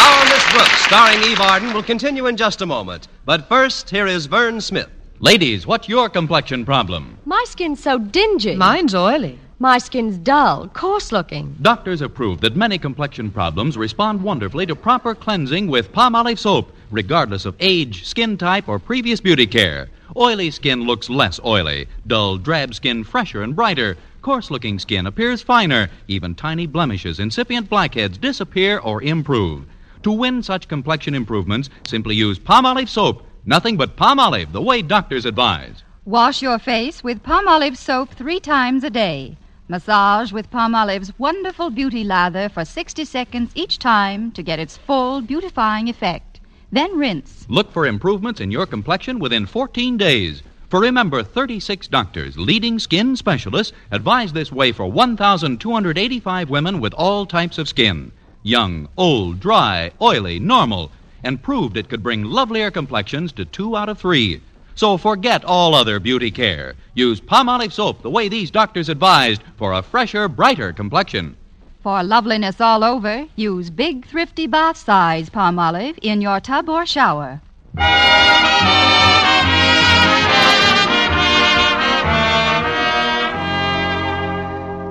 Our 0.00 0.24
Miss 0.24 0.52
Brooks, 0.52 0.80
starring 0.86 1.22
Eve 1.24 1.40
Arden, 1.40 1.74
will 1.74 1.82
continue 1.82 2.26
in 2.26 2.36
just 2.38 2.62
a 2.62 2.66
moment. 2.66 3.08
But 3.26 3.48
first, 3.48 3.90
here 3.90 4.06
is 4.06 4.24
Vern 4.26 4.60
Smith. 4.60 4.88
Ladies, 5.18 5.66
what's 5.66 5.86
your 5.86 6.08
complexion 6.08 6.64
problem? 6.64 7.18
My 7.26 7.44
skin's 7.46 7.82
so 7.82 7.98
dingy. 7.98 8.56
Mine's 8.56 8.94
oily. 8.94 9.38
My 9.62 9.76
skin's 9.76 10.16
dull, 10.16 10.68
coarse 10.68 11.12
looking. 11.12 11.54
Doctors 11.60 12.00
have 12.00 12.14
proved 12.14 12.40
that 12.40 12.56
many 12.56 12.78
complexion 12.78 13.30
problems 13.30 13.76
respond 13.76 14.22
wonderfully 14.22 14.64
to 14.64 14.74
proper 14.74 15.14
cleansing 15.14 15.66
with 15.66 15.92
Palmolive 15.92 16.38
soap, 16.38 16.72
regardless 16.90 17.44
of 17.44 17.56
age, 17.60 18.06
skin 18.06 18.38
type, 18.38 18.70
or 18.70 18.78
previous 18.78 19.20
beauty 19.20 19.46
care. 19.46 19.90
Oily 20.16 20.50
skin 20.50 20.84
looks 20.84 21.10
less 21.10 21.38
oily, 21.44 21.88
dull, 22.06 22.38
drab 22.38 22.74
skin 22.74 23.04
fresher 23.04 23.42
and 23.42 23.54
brighter. 23.54 23.98
Coarse 24.22 24.50
looking 24.50 24.78
skin 24.78 25.06
appears 25.06 25.42
finer. 25.42 25.90
Even 26.08 26.34
tiny 26.34 26.66
blemishes, 26.66 27.20
incipient 27.20 27.68
blackheads 27.68 28.16
disappear 28.16 28.78
or 28.78 29.02
improve. 29.02 29.66
To 30.04 30.10
win 30.10 30.42
such 30.42 30.68
complexion 30.68 31.14
improvements, 31.14 31.68
simply 31.84 32.14
use 32.14 32.38
Palmolive 32.38 32.88
soap. 32.88 33.26
Nothing 33.44 33.76
but 33.76 33.94
Palmolive, 33.98 34.52
the 34.52 34.62
way 34.62 34.80
doctors 34.80 35.26
advise. 35.26 35.84
Wash 36.06 36.40
your 36.40 36.58
face 36.58 37.04
with 37.04 37.22
Palmolive 37.22 37.76
soap 37.76 38.08
three 38.14 38.40
times 38.40 38.84
a 38.84 38.88
day. 38.90 39.36
Massage 39.70 40.32
with 40.32 40.50
Palmolive's 40.50 41.16
wonderful 41.16 41.70
beauty 41.70 42.02
lather 42.02 42.48
for 42.48 42.64
60 42.64 43.04
seconds 43.04 43.52
each 43.54 43.78
time 43.78 44.32
to 44.32 44.42
get 44.42 44.58
its 44.58 44.76
full 44.76 45.20
beautifying 45.20 45.88
effect. 45.88 46.40
Then 46.72 46.98
rinse. 46.98 47.46
Look 47.48 47.70
for 47.70 47.86
improvements 47.86 48.40
in 48.40 48.50
your 48.50 48.66
complexion 48.66 49.20
within 49.20 49.46
14 49.46 49.96
days. 49.96 50.42
For 50.70 50.80
remember, 50.80 51.22
36 51.22 51.86
doctors, 51.86 52.36
leading 52.36 52.80
skin 52.80 53.14
specialists, 53.14 53.72
advise 53.92 54.32
this 54.32 54.50
way 54.50 54.72
for 54.72 54.90
1,285 54.90 56.50
women 56.50 56.80
with 56.80 56.92
all 56.94 57.24
types 57.24 57.56
of 57.56 57.68
skin 57.68 58.10
young, 58.42 58.88
old, 58.96 59.38
dry, 59.38 59.92
oily, 60.02 60.40
normal, 60.40 60.90
and 61.22 61.44
proved 61.44 61.76
it 61.76 61.88
could 61.88 62.02
bring 62.02 62.24
lovelier 62.24 62.72
complexions 62.72 63.30
to 63.30 63.44
two 63.44 63.76
out 63.76 63.88
of 63.88 64.00
three. 64.00 64.40
So 64.74 64.96
forget 64.96 65.44
all 65.44 65.74
other 65.74 66.00
beauty 66.00 66.30
care. 66.30 66.74
Use 66.94 67.20
Palmolive 67.20 67.72
soap 67.72 68.02
the 68.02 68.10
way 68.10 68.28
these 68.28 68.50
doctors 68.50 68.88
advised 68.88 69.42
for 69.56 69.72
a 69.72 69.82
fresher, 69.82 70.28
brighter 70.28 70.72
complexion. 70.72 71.36
For 71.82 72.02
loveliness 72.02 72.60
all 72.60 72.84
over, 72.84 73.26
use 73.36 73.70
big, 73.70 74.06
thrifty 74.06 74.46
bath 74.46 74.76
size 74.76 75.30
Palmolive 75.30 75.98
in 76.02 76.20
your 76.20 76.40
tub 76.40 76.68
or 76.68 76.84
shower. 76.84 77.40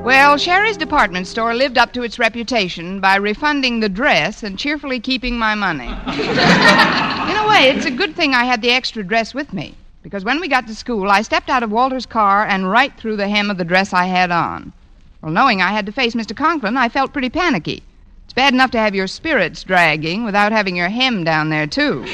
Well, 0.09 0.37
Sherry's 0.37 0.75
department 0.75 1.27
store 1.27 1.53
lived 1.53 1.77
up 1.77 1.93
to 1.93 2.01
its 2.01 2.17
reputation 2.17 2.99
by 2.99 3.17
refunding 3.17 3.79
the 3.79 3.89
dress 3.89 4.41
and 4.41 4.57
cheerfully 4.57 4.99
keeping 4.99 5.37
my 5.37 5.53
money. 5.53 5.85
In 5.87 7.37
a 7.37 7.47
way, 7.47 7.69
it's 7.69 7.85
a 7.85 7.91
good 7.91 8.15
thing 8.15 8.33
I 8.33 8.43
had 8.43 8.63
the 8.63 8.71
extra 8.71 9.03
dress 9.03 9.35
with 9.35 9.53
me, 9.53 9.75
because 10.01 10.25
when 10.25 10.39
we 10.39 10.47
got 10.47 10.65
to 10.65 10.73
school, 10.73 11.11
I 11.11 11.21
stepped 11.21 11.51
out 11.51 11.61
of 11.61 11.69
Walter's 11.69 12.07
car 12.07 12.43
and 12.43 12.71
right 12.71 12.91
through 12.97 13.17
the 13.17 13.29
hem 13.29 13.51
of 13.51 13.59
the 13.59 13.63
dress 13.63 13.93
I 13.93 14.05
had 14.05 14.31
on. 14.31 14.73
Well, 15.21 15.31
knowing 15.31 15.61
I 15.61 15.73
had 15.73 15.85
to 15.85 15.91
face 15.91 16.15
Mr. 16.15 16.35
Conklin, 16.35 16.75
I 16.75 16.89
felt 16.89 17.13
pretty 17.13 17.29
panicky. 17.29 17.83
It's 18.23 18.33
bad 18.33 18.55
enough 18.55 18.71
to 18.71 18.79
have 18.79 18.95
your 18.95 19.05
spirits 19.05 19.63
dragging 19.63 20.23
without 20.23 20.51
having 20.51 20.75
your 20.75 20.89
hem 20.89 21.23
down 21.23 21.51
there, 21.51 21.67
too. 21.67 22.01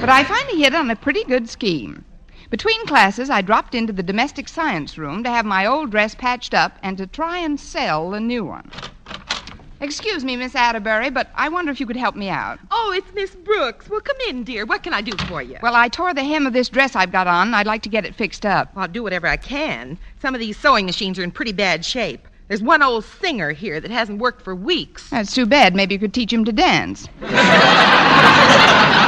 but 0.00 0.08
I 0.08 0.24
finally 0.24 0.60
hit 0.60 0.74
on 0.74 0.90
a 0.90 0.96
pretty 0.96 1.22
good 1.22 1.48
scheme. 1.48 2.04
Between 2.50 2.86
classes, 2.86 3.28
I 3.28 3.42
dropped 3.42 3.74
into 3.74 3.92
the 3.92 4.02
domestic 4.02 4.48
science 4.48 4.96
room 4.96 5.24
to 5.24 5.30
have 5.30 5.44
my 5.44 5.66
old 5.66 5.90
dress 5.90 6.14
patched 6.14 6.54
up 6.54 6.78
and 6.82 6.96
to 6.98 7.06
try 7.06 7.38
and 7.38 7.58
sell 7.58 8.10
the 8.10 8.20
new 8.20 8.44
one. 8.44 8.70
Excuse 9.80 10.24
me, 10.24 10.36
Miss 10.36 10.54
Atterbury, 10.54 11.10
but 11.10 11.28
I 11.34 11.48
wonder 11.48 11.70
if 11.70 11.80
you 11.80 11.86
could 11.86 11.96
help 11.96 12.14
me 12.14 12.30
out. 12.30 12.58
Oh, 12.70 12.94
it's 12.96 13.12
Miss 13.14 13.34
Brooks. 13.34 13.90
Well, 13.90 14.00
come 14.00 14.16
in, 14.28 14.42
dear. 14.44 14.64
What 14.64 14.82
can 14.82 14.94
I 14.94 15.02
do 15.02 15.12
for 15.26 15.42
you? 15.42 15.58
Well, 15.60 15.74
I 15.74 15.88
tore 15.88 16.14
the 16.14 16.24
hem 16.24 16.46
of 16.46 16.52
this 16.52 16.68
dress 16.70 16.96
I've 16.96 17.12
got 17.12 17.26
on, 17.26 17.48
and 17.48 17.56
I'd 17.56 17.66
like 17.66 17.82
to 17.82 17.90
get 17.90 18.06
it 18.06 18.14
fixed 18.14 18.46
up. 18.46 18.70
I'll 18.76 18.88
do 18.88 19.02
whatever 19.02 19.26
I 19.26 19.36
can. 19.36 19.98
Some 20.22 20.34
of 20.34 20.40
these 20.40 20.56
sewing 20.56 20.86
machines 20.86 21.18
are 21.18 21.24
in 21.24 21.32
pretty 21.32 21.52
bad 21.52 21.84
shape. 21.84 22.26
There's 22.48 22.62
one 22.62 22.82
old 22.82 23.04
singer 23.04 23.50
here 23.50 23.80
that 23.80 23.90
hasn't 23.90 24.20
worked 24.20 24.40
for 24.40 24.54
weeks. 24.54 25.10
That's 25.10 25.34
too 25.34 25.46
bad. 25.46 25.74
Maybe 25.74 25.94
you 25.94 25.98
could 25.98 26.14
teach 26.14 26.32
him 26.32 26.44
to 26.44 26.52
dance. 26.52 27.08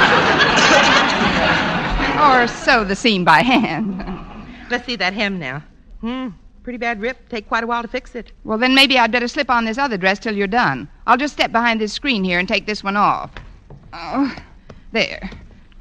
or 2.19 2.47
sew 2.49 2.85
the 2.85 2.97
seam 2.97 3.25
by 3.25 3.41
hand. 3.43 4.05
Let's 4.71 4.87
see 4.87 4.97
that 4.97 5.13
hem 5.15 5.39
now. 5.39 5.63
Hmm, 6.01 6.29
pretty 6.63 6.79
bad 6.79 7.01
rip. 7.01 7.29
Take 7.29 7.49
quite 7.49 7.65
a 7.65 7.67
while 7.67 7.83
to 7.83 7.89
fix 7.89 8.15
it. 8.15 8.33
Well, 8.45 8.59
then 8.59 8.75
maybe 8.75 8.99
I'd 8.99 9.13
better 9.13 9.29
slip 9.29 9.51
on 9.51 9.65
this 9.65 9.79
other 9.79 9.97
dress 9.97 10.19
till 10.19 10.37
you're 10.37 10.47
done. 10.47 10.89
I'll 11.07 11.17
just 11.17 11.35
step 11.35 11.53
behind 11.53 11.81
this 11.81 11.93
screen 11.93 12.25
here 12.25 12.39
and 12.39 12.49
take 12.49 12.67
this 12.67 12.83
one 12.85 12.97
off. 12.97 13.31
Oh, 13.93 14.35
there. 14.93 15.31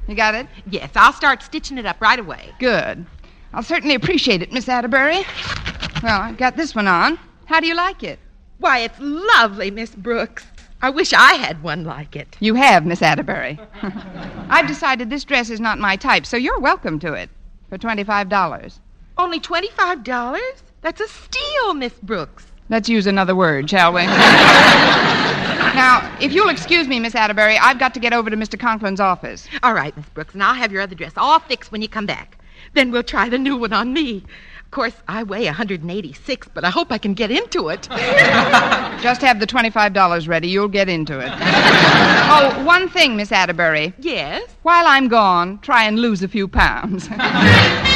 You 0.06 0.14
got 0.14 0.34
it? 0.34 0.46
Yes, 0.70 0.90
I'll 0.94 1.12
start 1.12 1.42
stitching 1.42 1.76
it 1.76 1.86
up 1.86 2.00
right 2.00 2.18
away. 2.18 2.50
Good. 2.58 3.04
I'll 3.52 3.62
certainly 3.62 3.94
appreciate 3.94 4.42
it, 4.42 4.52
Miss 4.52 4.68
Atterbury. 4.68 5.24
Well, 6.02 6.20
I've 6.20 6.38
got 6.38 6.56
this 6.56 6.74
one 6.74 6.86
on. 6.86 7.18
How 7.46 7.60
do 7.60 7.66
you 7.66 7.74
like 7.74 8.02
it? 8.02 8.18
Why, 8.58 8.80
it's 8.80 8.98
lovely, 8.98 9.70
Miss 9.70 9.94
Brooks. 9.94 10.46
I 10.80 10.90
wish 10.90 11.12
I 11.12 11.34
had 11.34 11.62
one 11.62 11.84
like 11.84 12.14
it. 12.14 12.36
You 12.38 12.54
have, 12.54 12.86
Miss 12.86 13.02
Atterbury. 13.02 13.58
I've 14.48 14.68
decided 14.68 15.10
this 15.10 15.24
dress 15.24 15.50
is 15.50 15.58
not 15.58 15.78
my 15.78 15.96
type, 15.96 16.24
so 16.24 16.36
you're 16.36 16.60
welcome 16.60 17.00
to 17.00 17.14
it 17.14 17.30
for 17.68 17.78
$25. 17.78 18.78
Only 19.16 19.40
$25? 19.40 20.38
That's 20.82 21.00
a 21.00 21.08
steal, 21.08 21.74
Miss 21.74 21.94
Brooks. 21.94 22.46
Let's 22.68 22.88
use 22.88 23.08
another 23.08 23.34
word, 23.34 23.68
shall 23.68 23.92
we? 23.92 24.06
now, 24.06 26.16
if 26.20 26.32
you'll 26.32 26.50
excuse 26.50 26.86
me, 26.86 27.00
Miss 27.00 27.16
Atterbury, 27.16 27.58
I've 27.58 27.80
got 27.80 27.92
to 27.94 28.00
get 28.00 28.12
over 28.12 28.30
to 28.30 28.36
Mr. 28.36 28.56
Conklin's 28.56 29.00
office. 29.00 29.48
All 29.64 29.74
right, 29.74 29.96
Miss 29.96 30.08
Brooks, 30.10 30.34
and 30.34 30.44
I'll 30.44 30.54
have 30.54 30.70
your 30.70 30.82
other 30.82 30.94
dress 30.94 31.14
all 31.16 31.40
fixed 31.40 31.72
when 31.72 31.82
you 31.82 31.88
come 31.88 32.06
back. 32.06 32.38
Then 32.74 32.92
we'll 32.92 33.02
try 33.02 33.28
the 33.28 33.38
new 33.38 33.56
one 33.56 33.72
on 33.72 33.92
me. 33.92 34.22
Of 34.68 34.72
course, 34.72 34.92
I 35.08 35.22
weigh 35.22 35.46
186, 35.46 36.48
but 36.52 36.62
I 36.62 36.68
hope 36.68 36.92
I 36.92 36.98
can 36.98 37.14
get 37.14 37.30
into 37.30 37.70
it. 37.70 37.88
Just 39.00 39.22
have 39.22 39.40
the 39.40 39.46
$25 39.46 40.28
ready. 40.28 40.48
You'll 40.48 40.68
get 40.68 40.90
into 40.90 41.18
it. 41.20 41.30
oh, 41.32 42.62
one 42.66 42.90
thing, 42.90 43.16
Miss 43.16 43.32
Atterbury. 43.32 43.94
yes? 43.98 44.42
While 44.64 44.86
I'm 44.86 45.08
gone, 45.08 45.58
try 45.60 45.84
and 45.84 45.98
lose 45.98 46.22
a 46.22 46.28
few 46.28 46.48
pounds. 46.48 47.08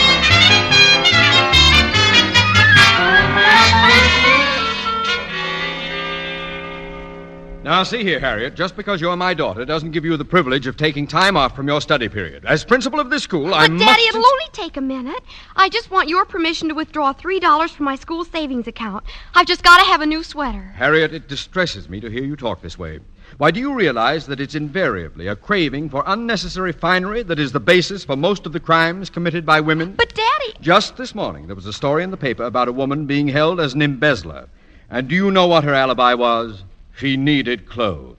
Now, 7.65 7.85
see 7.85 8.03
here, 8.03 8.19
Harriet. 8.19 8.57
Just 8.57 8.75
because 8.75 9.01
you're 9.01 9.15
my 9.17 9.35
daughter 9.35 9.65
doesn't 9.65 9.93
give 9.93 10.05
you 10.05 10.17
the 10.17 10.25
privilege 10.25 10.67
of 10.67 10.77
taking 10.77 11.07
time 11.07 11.37
off 11.37 11.55
from 11.55 11.69
your 11.69 11.81
study 11.81 12.09
period. 12.09 12.45
As 12.45 12.65
principal 12.65 12.99
of 12.99 13.09
this 13.09 13.23
school, 13.23 13.55
I 13.55 13.69
But, 13.69 13.75
must. 13.75 13.85
Daddy, 13.85 14.03
it'll 14.03 14.27
only 14.27 14.49
take 14.53 14.77
a 14.77 14.81
minute. 14.81 15.23
I 15.55 15.69
just 15.69 15.89
want 15.89 16.09
your 16.09 16.25
permission 16.25 16.69
to 16.71 16.75
withdraw 16.75 17.13
$3 17.13 17.71
from 17.71 17.85
my 17.85 17.95
school 17.95 18.25
savings 18.25 18.67
account. 18.67 19.05
I've 19.37 19.47
just 19.47 19.63
got 19.63 19.79
to 19.79 19.85
have 19.85 20.01
a 20.01 20.07
new 20.07 20.25
sweater. 20.25 20.73
Harriet, 20.75 21.15
it 21.15 21.29
distresses 21.29 21.89
me 21.89 22.01
to 22.01 22.11
hear 22.11 22.25
you 22.25 22.35
talk 22.35 22.63
this 22.63 22.81
way. 22.81 22.99
Why, 23.39 23.53
do 23.53 23.61
you 23.61 23.73
realize 23.73 24.27
that 24.27 24.41
it's 24.41 24.57
invariably 24.57 25.29
a 25.29 25.37
craving 25.37 25.89
for 25.89 26.03
unnecessary 26.05 26.73
finery 26.73 27.23
that 27.23 27.39
is 27.39 27.53
the 27.53 27.61
basis 27.61 28.05
for 28.05 28.17
most 28.17 28.45
of 28.45 28.53
the 28.53 28.61
crimes 28.61 29.09
committed 29.09 29.47
by 29.47 29.61
women? 29.61 29.93
But, 29.93 30.13
Daddy. 30.13 30.55
Just 30.61 30.97
this 30.97 31.15
morning, 31.15 31.47
there 31.47 31.57
was 31.57 31.67
a 31.67 31.73
story 31.73 32.03
in 32.03 32.11
the 32.11 32.17
paper 32.17 32.43
about 32.43 32.67
a 32.67 32.73
woman 32.73 33.07
being 33.07 33.29
held 33.29 33.61
as 33.61 33.73
an 33.73 33.83
embezzler. 33.83 34.49
And 34.91 35.07
do 35.07 35.15
you 35.15 35.31
know 35.31 35.47
what 35.47 35.63
her 35.63 35.73
alibi 35.73 36.15
was? 36.15 36.65
She 36.97 37.17
needed 37.17 37.69
clothes. 37.69 38.17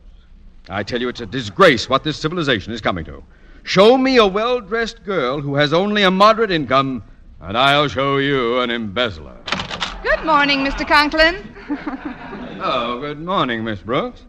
I 0.69 0.83
tell 0.83 1.01
you, 1.01 1.09
it's 1.09 1.21
a 1.21 1.25
disgrace 1.25 1.89
what 1.89 2.03
this 2.03 2.17
civilization 2.17 2.73
is 2.73 2.81
coming 2.81 3.05
to. 3.05 3.23
Show 3.63 3.97
me 3.97 4.17
a 4.17 4.25
well 4.27 4.59
dressed 4.61 5.03
girl 5.03 5.41
who 5.41 5.55
has 5.55 5.73
only 5.73 6.03
a 6.03 6.11
moderate 6.11 6.51
income, 6.51 7.03
and 7.41 7.57
I'll 7.57 7.87
show 7.87 8.17
you 8.17 8.59
an 8.59 8.69
embezzler. 8.69 9.37
Good 10.03 10.25
morning, 10.25 10.65
Mr. 10.65 10.87
Conklin. 10.87 11.49
Oh, 12.65 13.01
good 13.01 13.19
morning, 13.19 13.65
Miss 13.65 13.79
Brooks. 13.81 14.23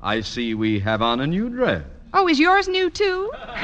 I 0.00 0.20
see 0.20 0.54
we 0.54 0.78
have 0.78 1.02
on 1.02 1.20
a 1.20 1.26
new 1.26 1.48
dress. 1.48 1.82
Oh, 2.14 2.28
is 2.28 2.38
yours 2.38 2.68
new, 2.68 2.88
too? 2.88 3.32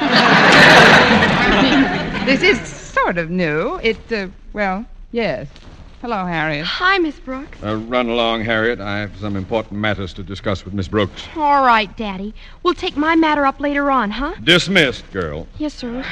this 2.25 2.41
is 2.41 2.59
sort 2.59 3.17
of 3.17 3.29
new. 3.29 3.79
It, 3.81 4.11
uh, 4.11 4.27
well, 4.51 4.85
yes. 5.13 5.47
Hello, 6.05 6.23
Harriet. 6.23 6.67
Hi, 6.67 6.99
Miss 6.99 7.19
Brooks. 7.19 7.57
Uh, 7.63 7.77
run 7.77 8.09
along, 8.09 8.43
Harriet. 8.43 8.79
I 8.79 8.99
have 8.99 9.17
some 9.17 9.35
important 9.35 9.79
matters 9.79 10.13
to 10.13 10.21
discuss 10.21 10.63
with 10.63 10.75
Miss 10.75 10.87
Brooks. 10.87 11.23
All 11.35 11.65
right, 11.65 11.97
Daddy. 11.97 12.35
We'll 12.61 12.75
take 12.75 12.95
my 12.95 13.15
matter 13.15 13.43
up 13.43 13.59
later 13.59 13.89
on, 13.89 14.11
huh? 14.11 14.35
Dismissed, 14.43 15.11
girl. 15.11 15.47
Yes, 15.57 15.73
sir. 15.73 16.05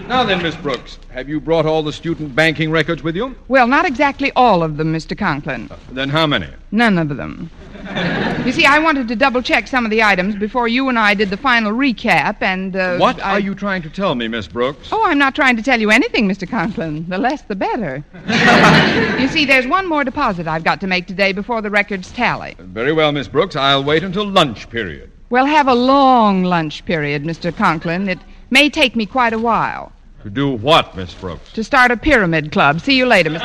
Now 0.08 0.22
then, 0.22 0.42
Miss 0.42 0.54
Brooks, 0.56 0.98
have 1.10 1.28
you 1.30 1.40
brought 1.40 1.64
all 1.64 1.82
the 1.82 1.92
student 1.92 2.34
banking 2.34 2.70
records 2.70 3.02
with 3.02 3.16
you? 3.16 3.34
Well, 3.48 3.66
not 3.66 3.86
exactly 3.86 4.30
all 4.36 4.62
of 4.62 4.76
them, 4.76 4.92
Mr. 4.92 5.16
Conklin. 5.16 5.70
Then 5.90 6.10
how 6.10 6.26
many? 6.26 6.48
None 6.70 6.98
of 6.98 7.16
them. 7.16 7.50
You 8.44 8.52
see, 8.52 8.66
I 8.66 8.78
wanted 8.78 9.08
to 9.08 9.16
double 9.16 9.40
check 9.40 9.66
some 9.66 9.86
of 9.86 9.90
the 9.90 10.02
items 10.02 10.34
before 10.34 10.68
you 10.68 10.90
and 10.90 10.98
I 10.98 11.14
did 11.14 11.30
the 11.30 11.36
final 11.38 11.72
recap, 11.72 12.42
and. 12.42 12.76
Uh, 12.76 12.98
what 12.98 13.18
I... 13.24 13.32
are 13.32 13.40
you 13.40 13.54
trying 13.54 13.80
to 13.82 13.88
tell 13.88 14.14
me, 14.14 14.28
Miss 14.28 14.46
Brooks? 14.46 14.90
Oh, 14.92 15.02
I'm 15.06 15.16
not 15.16 15.34
trying 15.34 15.56
to 15.56 15.62
tell 15.62 15.80
you 15.80 15.90
anything, 15.90 16.28
Mr. 16.28 16.46
Conklin. 16.46 17.08
The 17.08 17.16
less, 17.16 17.40
the 17.40 17.54
better. 17.54 18.04
you 19.18 19.28
see, 19.28 19.46
there's 19.46 19.66
one 19.66 19.88
more 19.88 20.04
deposit 20.04 20.46
I've 20.46 20.62
got 20.62 20.78
to 20.82 20.86
make 20.86 21.06
today 21.06 21.32
before 21.32 21.62
the 21.62 21.70
records 21.70 22.12
tally. 22.12 22.54
Very 22.58 22.92
well, 22.92 23.12
Miss 23.12 23.28
Brooks. 23.28 23.56
I'll 23.56 23.82
wait 23.82 24.04
until 24.04 24.26
lunch 24.26 24.68
period. 24.68 25.10
We'll 25.30 25.46
have 25.46 25.66
a 25.66 25.74
long 25.74 26.44
lunch 26.44 26.84
period, 26.84 27.24
Mr. 27.24 27.54
Conklin. 27.54 28.10
It 28.10 28.18
may 28.50 28.68
take 28.68 28.94
me 28.94 29.06
quite 29.06 29.32
a 29.32 29.38
while. 29.38 29.90
To 30.24 30.30
do 30.30 30.54
what, 30.54 30.96
Miss 30.96 31.12
Brooks? 31.12 31.52
To 31.52 31.62
start 31.62 31.90
a 31.90 31.98
pyramid 31.98 32.50
club. 32.50 32.80
See 32.80 32.96
you 32.96 33.04
later, 33.04 33.28
Mr. 33.28 33.42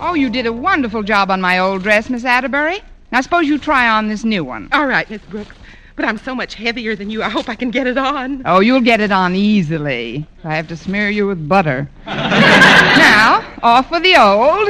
oh, 0.00 0.14
you 0.14 0.30
did 0.30 0.46
a 0.46 0.52
wonderful 0.52 1.02
job 1.02 1.32
on 1.32 1.40
my 1.40 1.58
old 1.58 1.82
dress, 1.82 2.08
Miss 2.08 2.24
Atterbury. 2.24 2.80
Now, 3.10 3.22
suppose 3.22 3.48
you 3.48 3.58
try 3.58 3.88
on 3.88 4.06
this 4.06 4.22
new 4.22 4.44
one. 4.44 4.68
All 4.70 4.86
right, 4.86 5.10
Miss 5.10 5.22
Brooks. 5.22 5.56
But 5.96 6.04
I'm 6.04 6.18
so 6.18 6.32
much 6.32 6.54
heavier 6.54 6.94
than 6.94 7.10
you, 7.10 7.24
I 7.24 7.28
hope 7.28 7.48
I 7.48 7.56
can 7.56 7.72
get 7.72 7.88
it 7.88 7.98
on. 7.98 8.42
Oh, 8.46 8.60
you'll 8.60 8.82
get 8.82 9.00
it 9.00 9.10
on 9.10 9.34
easily. 9.34 10.28
I 10.44 10.54
have 10.54 10.68
to 10.68 10.76
smear 10.76 11.10
you 11.10 11.26
with 11.26 11.48
butter. 11.48 11.90
now, 12.06 13.44
off 13.64 13.90
with 13.90 14.04
the 14.04 14.14
old, 14.16 14.68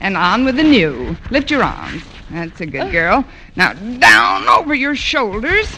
and 0.00 0.16
on 0.16 0.44
with 0.44 0.54
the 0.54 0.62
new. 0.62 1.16
Lift 1.32 1.50
your 1.50 1.64
arms. 1.64 2.04
That's 2.32 2.60
a 2.62 2.66
good 2.66 2.90
girl. 2.92 3.26
Now, 3.56 3.74
down 3.74 4.48
over 4.48 4.74
your 4.74 4.96
shoulders. 4.96 5.68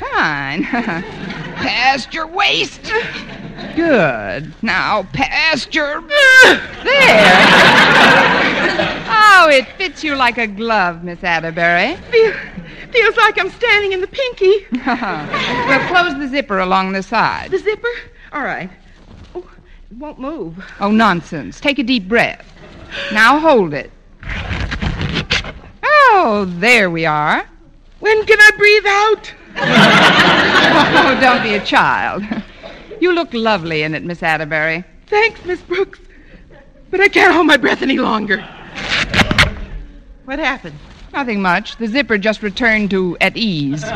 Fine. 0.00 0.64
past 0.64 2.12
your 2.12 2.26
waist. 2.26 2.82
Good. 3.76 4.52
Now, 4.60 5.04
past 5.12 5.72
your. 5.72 6.00
There. 6.00 6.60
oh, 9.08 9.48
it 9.52 9.68
fits 9.78 10.02
you 10.02 10.16
like 10.16 10.36
a 10.36 10.48
glove, 10.48 11.04
Miss 11.04 11.22
Atterbury. 11.22 11.94
Feel, 12.10 12.34
feels 12.90 13.16
like 13.16 13.38
I'm 13.38 13.50
standing 13.50 13.92
in 13.92 14.00
the 14.00 14.08
pinky. 14.08 14.66
well, 14.86 15.88
close 15.88 16.18
the 16.18 16.28
zipper 16.28 16.58
along 16.58 16.92
the 16.92 17.04
side. 17.04 17.52
The 17.52 17.58
zipper? 17.58 17.88
All 18.32 18.42
right. 18.42 18.68
Oh, 19.36 19.48
it 19.90 19.96
won't 19.96 20.18
move. 20.18 20.64
Oh, 20.80 20.90
nonsense. 20.90 21.60
Take 21.60 21.78
a 21.78 21.84
deep 21.84 22.08
breath. 22.08 22.44
Now 23.12 23.38
hold 23.38 23.74
it. 23.74 23.92
Oh, 26.06 26.44
there 26.58 26.90
we 26.90 27.06
are. 27.06 27.46
When 28.00 28.26
can 28.26 28.38
I 28.38 28.50
breathe 28.58 28.86
out? 28.86 29.34
oh, 31.16 31.20
don't 31.20 31.42
be 31.42 31.54
a 31.54 31.64
child. 31.64 32.22
You 33.00 33.12
look 33.12 33.32
lovely 33.32 33.82
in 33.82 33.94
it, 33.94 34.04
Miss 34.04 34.22
Atterbury. 34.22 34.84
Thanks, 35.06 35.44
Miss 35.44 35.62
Brooks. 35.62 36.00
But 36.90 37.00
I 37.00 37.08
can't 37.08 37.32
hold 37.32 37.46
my 37.46 37.56
breath 37.56 37.82
any 37.82 37.98
longer. 37.98 38.40
What 40.24 40.38
happened? 40.38 40.78
Nothing 41.12 41.40
much. 41.40 41.76
The 41.76 41.86
zipper 41.86 42.18
just 42.18 42.42
returned 42.42 42.90
to 42.90 43.16
at 43.20 43.36
ease. 43.36 43.82
you 43.82 43.88
know, 43.88 43.94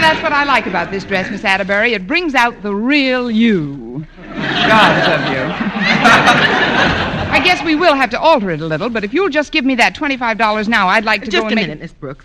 that's 0.00 0.22
what 0.22 0.32
I 0.32 0.44
like 0.44 0.66
about 0.66 0.90
this 0.90 1.04
dress, 1.04 1.30
Miss 1.30 1.44
Atterbury. 1.44 1.94
It 1.94 2.06
brings 2.06 2.34
out 2.34 2.62
the 2.62 2.74
real 2.74 3.30
you. 3.30 4.06
Gods 4.34 5.08
of 5.08 5.20
you. 5.32 7.12
I 7.36 7.44
guess 7.44 7.62
we 7.62 7.74
will 7.74 7.94
have 7.94 8.08
to 8.10 8.18
alter 8.18 8.50
it 8.50 8.62
a 8.62 8.66
little, 8.66 8.88
but 8.88 9.04
if 9.04 9.12
you'll 9.12 9.28
just 9.28 9.52
give 9.52 9.62
me 9.62 9.74
that 9.74 9.94
$25 9.94 10.68
now, 10.68 10.88
I'd 10.88 11.04
like 11.04 11.22
to 11.22 11.30
just 11.30 11.42
go 11.42 11.44
a 11.44 11.46
and 11.48 11.54
make... 11.56 11.64
minute, 11.64 11.80
Miss 11.82 11.92
Brooks. 11.92 12.24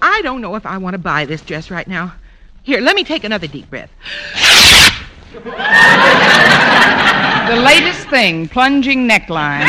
I 0.00 0.22
don't 0.22 0.40
know 0.40 0.54
if 0.54 0.64
I 0.64 0.78
want 0.78 0.94
to 0.94 0.98
buy 0.98 1.26
this 1.26 1.42
dress 1.42 1.70
right 1.70 1.86
now. 1.86 2.14
Here, 2.62 2.80
let 2.80 2.96
me 2.96 3.04
take 3.04 3.24
another 3.24 3.46
deep 3.46 3.68
breath. 3.68 3.90
The 7.46 7.54
latest 7.54 8.08
thing, 8.08 8.48
plunging 8.48 9.06
neckline. 9.06 9.60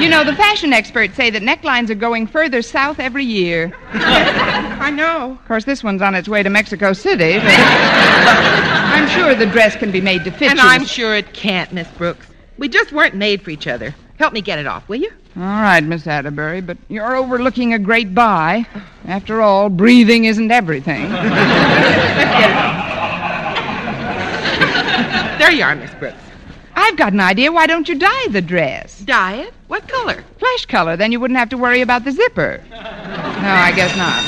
you 0.00 0.08
know, 0.08 0.24
the 0.24 0.34
fashion 0.34 0.72
experts 0.72 1.14
say 1.14 1.28
that 1.28 1.42
necklines 1.42 1.90
are 1.90 1.94
going 1.94 2.26
further 2.26 2.62
south 2.62 2.98
every 2.98 3.26
year. 3.26 3.76
I 3.92 4.90
know. 4.90 5.32
Of 5.32 5.44
course, 5.46 5.66
this 5.66 5.84
one's 5.84 6.00
on 6.00 6.14
its 6.14 6.30
way 6.30 6.42
to 6.42 6.48
Mexico 6.48 6.94
City. 6.94 7.38
I'm 7.42 9.06
sure 9.10 9.34
the 9.34 9.52
dress 9.52 9.76
can 9.76 9.90
be 9.90 10.00
made 10.00 10.24
to 10.24 10.30
fit 10.30 10.48
And 10.50 10.58
you. 10.58 10.64
I'm 10.64 10.86
sure 10.86 11.14
it 11.14 11.34
can't, 11.34 11.74
Miss 11.74 11.88
Brooks. 11.88 12.27
We 12.58 12.68
just 12.68 12.92
weren't 12.92 13.14
made 13.14 13.42
for 13.42 13.50
each 13.50 13.66
other. 13.66 13.94
Help 14.18 14.32
me 14.32 14.40
get 14.42 14.58
it 14.58 14.66
off, 14.66 14.88
will 14.88 14.96
you? 15.00 15.10
All 15.36 15.42
right, 15.42 15.82
Miss 15.82 16.06
Atterbury, 16.06 16.60
but 16.60 16.76
you're 16.88 17.14
overlooking 17.16 17.72
a 17.72 17.78
great 17.78 18.14
buy. 18.14 18.66
After 19.06 19.40
all, 19.40 19.68
breathing 19.68 20.24
isn't 20.24 20.50
everything. 20.50 21.08
There 25.38 25.52
you 25.52 25.62
are, 25.64 25.76
Miss 25.76 25.94
Brooks. 25.94 26.20
I've 26.74 26.96
got 26.96 27.12
an 27.14 27.20
idea. 27.20 27.50
Why 27.50 27.66
don't 27.66 27.88
you 27.88 27.94
dye 27.94 28.26
the 28.30 28.42
dress? 28.42 28.98
Dye 29.00 29.36
it? 29.36 29.54
What 29.68 29.88
color? 29.88 30.22
Flesh 30.38 30.66
color, 30.66 30.96
then 30.96 31.10
you 31.10 31.20
wouldn't 31.20 31.38
have 31.38 31.48
to 31.50 31.56
worry 31.56 31.80
about 31.80 32.04
the 32.04 32.10
zipper. 32.12 32.62
No, 32.70 32.76
I 32.76 33.72
guess 33.74 33.96
not. 33.96 34.20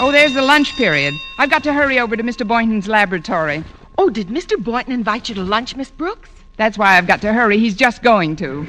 Oh, 0.00 0.10
there's 0.10 0.32
the 0.32 0.40
lunch 0.42 0.74
period. 0.76 1.12
I've 1.38 1.50
got 1.50 1.62
to 1.64 1.72
hurry 1.74 1.98
over 1.98 2.16
to 2.16 2.22
Mr. 2.22 2.48
Boynton's 2.48 2.88
laboratory. 2.88 3.62
Oh, 3.98 4.08
did 4.08 4.28
Mr. 4.28 4.56
Boynton 4.62 4.94
invite 4.94 5.28
you 5.28 5.34
to 5.34 5.42
lunch, 5.42 5.76
Miss 5.76 5.90
Brooks? 5.90 6.30
That's 6.60 6.76
why 6.76 6.98
I've 6.98 7.06
got 7.06 7.22
to 7.22 7.32
hurry. 7.32 7.58
He's 7.58 7.74
just 7.74 8.02
going 8.02 8.36
to. 8.36 8.66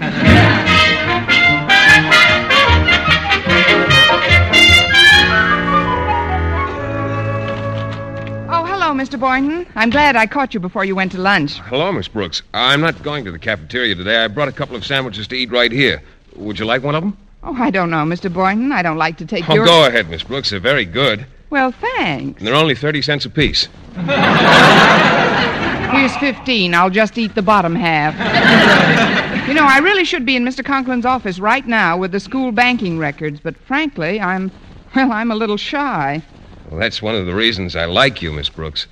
Oh, 8.54 8.66
hello, 8.66 8.92
Mr. 8.92 9.18
Boynton. 9.20 9.66
I'm 9.76 9.90
glad 9.90 10.16
I 10.18 10.28
caught 10.28 10.54
you 10.54 10.60
before 10.60 10.84
you 10.84 10.94
went 10.96 11.14
to 11.14 11.18
lunch. 11.22 11.54
Hello, 11.60 11.90
Miss 11.92 12.10
Brooks. 12.10 12.42
I'm 12.54 12.82
not 12.82 13.02
going 13.02 13.24
to 13.26 13.32
the 13.32 13.40
cafeteria 13.40 13.96
today. 13.96 14.18
I 14.24 14.28
brought 14.28 14.50
a 14.50 14.52
couple 14.52 14.76
of 14.76 14.86
sandwiches 14.86 15.28
to 15.30 15.36
eat 15.38 15.52
right 15.52 15.72
here. 15.72 16.02
Would 16.36 16.60
you 16.60 16.66
like 16.66 16.84
one 16.84 16.96
of 16.96 17.02
them? 17.04 17.18
Oh, 17.44 17.56
I 17.56 17.70
don't 17.72 17.90
know, 17.90 18.04
Mr. 18.04 18.32
Boynton. 18.32 18.72
I 18.74 18.82
don't 18.82 18.98
like 18.98 19.18
to 19.18 19.26
take 19.26 19.50
Oh, 19.50 19.54
your. 19.56 19.66
go 19.66 19.86
ahead, 19.88 20.10
Miss 20.10 20.24
Brooks. 20.24 20.50
They're 20.50 20.60
very 20.60 20.86
good. 20.86 21.26
Well, 21.50 21.72
thanks. 21.72 22.40
And 22.40 22.48
they're 22.48 22.56
only 22.56 22.76
30 22.76 23.02
cents 23.02 23.26
apiece. 23.26 23.68
Here's 26.02 26.18
15. 26.18 26.74
I'll 26.74 26.90
just 26.90 27.16
eat 27.20 27.36
the 27.36 27.44
bottom 27.44 27.76
half. 27.76 28.16
you 29.48 29.54
know, 29.54 29.66
I 29.66 29.78
really 29.78 30.04
should 30.04 30.26
be 30.26 30.36
in 30.36 30.44
Mr. 30.44 30.66
Conklin's 30.66 31.06
office 31.06 31.38
right 31.38 31.68
now 31.68 31.96
with 31.96 32.12
the 32.12 32.20
school 32.20 32.52
banking 32.52 32.98
records, 32.98 33.40
but 33.40 33.56
frankly, 33.56 34.20
I'm. 34.20 34.50
Well, 34.96 35.12
I'm 35.12 35.30
a 35.30 35.36
little 35.36 35.58
shy. 35.58 36.24
Well, 36.72 36.80
that's 36.80 37.04
one 37.04 37.14
of 37.14 37.28
the 37.28 37.36
reasons 37.36 37.76
I 37.76 37.86
like 37.86 38.20
you, 38.20 38.32
Miss 38.34 38.50
Brooks. 38.50 38.88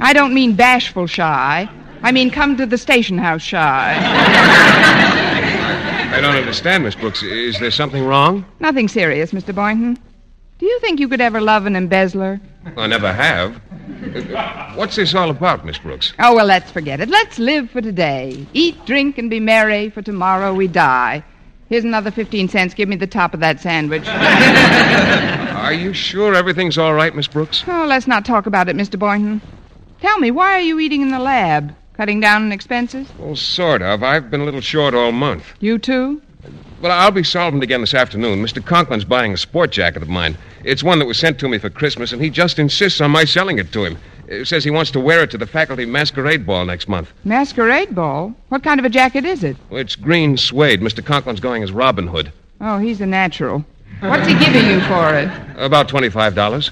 I 0.00 0.12
don't 0.12 0.34
mean 0.34 0.54
bashful 0.54 1.06
shy. 1.06 1.66
I 2.02 2.12
mean 2.12 2.30
come 2.30 2.58
to 2.58 2.66
the 2.66 2.76
station 2.76 3.16
house 3.16 3.40
shy. 3.40 3.96
I 6.12 6.20
don't 6.20 6.36
understand, 6.36 6.84
Miss 6.84 6.94
Brooks. 6.94 7.22
Is 7.22 7.58
there 7.58 7.70
something 7.70 8.04
wrong? 8.04 8.44
Nothing 8.60 8.88
serious, 8.88 9.32
Mr. 9.32 9.54
Boynton. 9.54 9.98
Do 10.58 10.66
you 10.66 10.78
think 10.80 11.00
you 11.00 11.08
could 11.08 11.20
ever 11.20 11.40
love 11.40 11.66
an 11.66 11.74
embezzler? 11.76 12.40
I 12.76 12.86
never 12.86 13.12
have. 13.12 13.60
What's 14.76 14.96
this 14.96 15.14
all 15.14 15.30
about, 15.30 15.64
Miss 15.66 15.78
Brooks? 15.78 16.12
Oh, 16.18 16.34
well, 16.36 16.46
let's 16.46 16.70
forget 16.70 17.00
it. 17.00 17.08
Let's 17.08 17.38
live 17.38 17.70
for 17.70 17.80
today. 17.80 18.46
Eat, 18.52 18.84
drink, 18.86 19.18
and 19.18 19.28
be 19.28 19.40
merry, 19.40 19.90
for 19.90 20.00
tomorrow 20.00 20.54
we 20.54 20.68
die. 20.68 21.24
Here's 21.68 21.84
another 21.84 22.10
15 22.10 22.48
cents. 22.48 22.72
Give 22.74 22.88
me 22.88 22.96
the 22.96 23.06
top 23.06 23.34
of 23.34 23.40
that 23.40 23.60
sandwich. 23.60 24.06
Are 24.08 25.72
you 25.72 25.92
sure 25.92 26.34
everything's 26.34 26.78
all 26.78 26.94
right, 26.94 27.14
Miss 27.14 27.26
Brooks? 27.26 27.64
Oh, 27.66 27.86
let's 27.88 28.06
not 28.06 28.24
talk 28.24 28.46
about 28.46 28.68
it, 28.68 28.76
Mr. 28.76 28.98
Boynton. 28.98 29.40
Tell 30.00 30.18
me, 30.18 30.30
why 30.30 30.52
are 30.52 30.60
you 30.60 30.78
eating 30.78 31.00
in 31.00 31.10
the 31.10 31.18
lab? 31.18 31.74
Cutting 31.94 32.20
down 32.20 32.42
on 32.42 32.52
expenses? 32.52 33.08
Well, 33.18 33.34
sort 33.36 33.80
of. 33.80 34.02
I've 34.02 34.30
been 34.30 34.42
a 34.42 34.44
little 34.44 34.60
short 34.60 34.94
all 34.94 35.12
month. 35.12 35.44
You 35.60 35.78
too? 35.78 36.20
Well, 36.84 36.92
I'll 36.92 37.10
be 37.10 37.24
solvent 37.24 37.62
again 37.62 37.80
this 37.80 37.94
afternoon. 37.94 38.44
Mr. 38.44 38.62
Conklin's 38.62 39.06
buying 39.06 39.32
a 39.32 39.38
sport 39.38 39.70
jacket 39.70 40.02
of 40.02 40.08
mine. 40.10 40.36
It's 40.64 40.84
one 40.84 40.98
that 40.98 41.06
was 41.06 41.16
sent 41.16 41.38
to 41.38 41.48
me 41.48 41.56
for 41.56 41.70
Christmas, 41.70 42.12
and 42.12 42.20
he 42.20 42.28
just 42.28 42.58
insists 42.58 43.00
on 43.00 43.10
my 43.10 43.24
selling 43.24 43.58
it 43.58 43.72
to 43.72 43.86
him. 43.86 43.96
Uh, 44.30 44.44
says 44.44 44.64
he 44.64 44.70
wants 44.70 44.90
to 44.90 45.00
wear 45.00 45.22
it 45.22 45.30
to 45.30 45.38
the 45.38 45.46
faculty 45.46 45.86
masquerade 45.86 46.44
ball 46.44 46.66
next 46.66 46.86
month. 46.86 47.10
Masquerade 47.24 47.94
ball? 47.94 48.34
What 48.50 48.62
kind 48.62 48.78
of 48.78 48.84
a 48.84 48.90
jacket 48.90 49.24
is 49.24 49.42
it? 49.42 49.56
Well, 49.70 49.80
it's 49.80 49.96
green 49.96 50.36
suede. 50.36 50.82
Mr. 50.82 51.02
Conklin's 51.02 51.40
going 51.40 51.62
as 51.62 51.72
Robin 51.72 52.06
Hood. 52.06 52.30
Oh, 52.60 52.76
he's 52.76 53.00
a 53.00 53.06
natural. 53.06 53.64
What's 54.00 54.26
he 54.26 54.38
giving 54.38 54.66
you 54.66 54.82
for 54.82 55.14
it? 55.14 55.30
About 55.56 55.88
$25. 55.88 56.70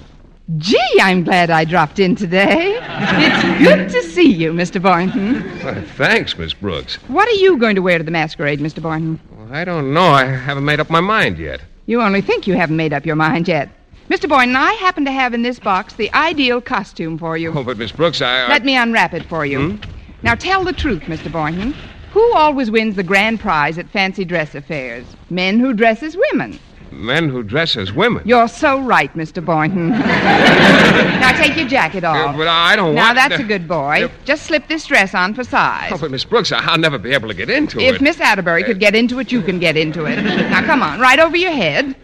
Gee, 0.59 0.99
I'm 1.01 1.25
glad 1.25 1.49
I 1.49 1.65
dropped 1.65 1.99
in 1.99 2.17
today. 2.17 2.79
It's 2.83 3.65
good 3.65 3.89
to 3.89 4.03
see 4.11 4.31
you, 4.31 4.53
Mr. 4.53 4.83
Boynton. 4.83 5.43
Well, 5.65 5.83
thanks, 5.97 6.37
Miss 6.37 6.53
Brooks. 6.53 6.97
What 7.09 7.29
are 7.29 7.41
you 7.41 7.57
going 7.57 7.77
to 7.77 7.81
wear 7.81 7.97
to 7.97 8.05
the 8.05 8.11
masquerade, 8.11 8.61
Mr. 8.61 8.83
Boynton? 8.83 9.19
I 9.53 9.65
don't 9.65 9.93
know. 9.93 10.07
I 10.07 10.25
haven't 10.25 10.65
made 10.65 10.81
up 10.81 10.89
my 10.89 11.01
mind 11.01 11.39
yet. 11.39 11.61
You 11.85 12.01
only 12.01 12.23
think 12.23 12.47
you 12.47 12.55
haven't 12.55 12.77
made 12.77 12.95
up 12.95 13.05
your 13.05 13.17
mind 13.17 13.47
yet. 13.47 13.69
Mr. 14.09 14.27
Boynton, 14.27 14.57
I 14.57 14.73
happen 14.75 15.05
to 15.05 15.13
have 15.13 15.35
in 15.35 15.43
this 15.43 15.59
box 15.59 15.93
the 15.93 16.11
ideal 16.15 16.63
costume 16.63 17.19
for 17.19 17.37
you. 17.37 17.53
Oh, 17.53 17.63
but 17.63 17.77
Miss 17.77 17.93
Brooks, 17.93 18.23
I. 18.23 18.47
I... 18.47 18.49
Let 18.49 18.65
me 18.65 18.77
unwrap 18.77 19.13
it 19.13 19.27
for 19.27 19.45
you. 19.45 19.73
Hmm? 19.73 19.91
Now 20.23 20.35
tell 20.35 20.65
the 20.65 20.73
truth, 20.73 21.03
Mr. 21.03 21.31
Boynton. 21.31 21.75
Who 22.13 22.35
always 22.35 22.71
wins 22.71 22.97
the 22.97 23.03
grand 23.03 23.41
prize 23.41 23.77
at 23.77 23.91
fancy 23.91 24.25
dress 24.25 24.55
affairs? 24.55 25.05
Men 25.29 25.61
who 25.61 25.75
dress 25.75 26.03
as 26.03 26.17
women. 26.17 26.59
Men 26.93 27.29
who 27.29 27.43
dress 27.43 27.77
as 27.77 27.93
women. 27.93 28.23
You're 28.27 28.49
so 28.49 28.81
right, 28.81 29.13
Mr. 29.15 29.45
Boynton. 29.45 29.89
now 30.43 31.33
take 31.37 31.57
your 31.57 31.67
jacket 31.69 32.05
off. 32.05 32.35
Uh, 32.35 32.39
but 32.39 32.49
I 32.49 32.77
don't 32.77 32.95
now 32.95 33.07
want 33.07 33.17
that's 33.17 33.37
to- 33.37 33.43
a 33.43 33.47
good 33.47 33.67
boy. 33.67 34.11
Just 34.25 34.45
slip 34.45 34.69
this 34.69 34.87
dress 34.87 35.15
on 35.15 35.35
for 35.35 35.43
size. 35.45 35.91
Oh, 35.93 35.99
but 35.99 36.11
Miss 36.11 36.25
Brooks, 36.25 36.53
I- 36.53 36.59
I'll 36.65 36.79
never 36.79 36.99
be 36.99 37.13
able 37.13 37.29
to 37.29 37.35
get 37.35 37.51
into 37.51 37.79
If 37.81 37.85
it. 37.85 37.95
If 37.97 38.01
Miss 38.01 38.21
Atterbury 38.21 38.63
could 38.65 38.79
get 38.81 38.95
into 38.95 39.19
it, 39.19 39.33
you 39.33 39.43
can 39.43 39.59
get 39.59 39.77
into 39.77 40.05
it. 40.05 40.23
Now 40.23 40.63
come 40.65 40.83
on, 40.83 41.01
right 41.01 41.19
over 41.19 41.37
your 41.37 41.53
head. 41.53 41.97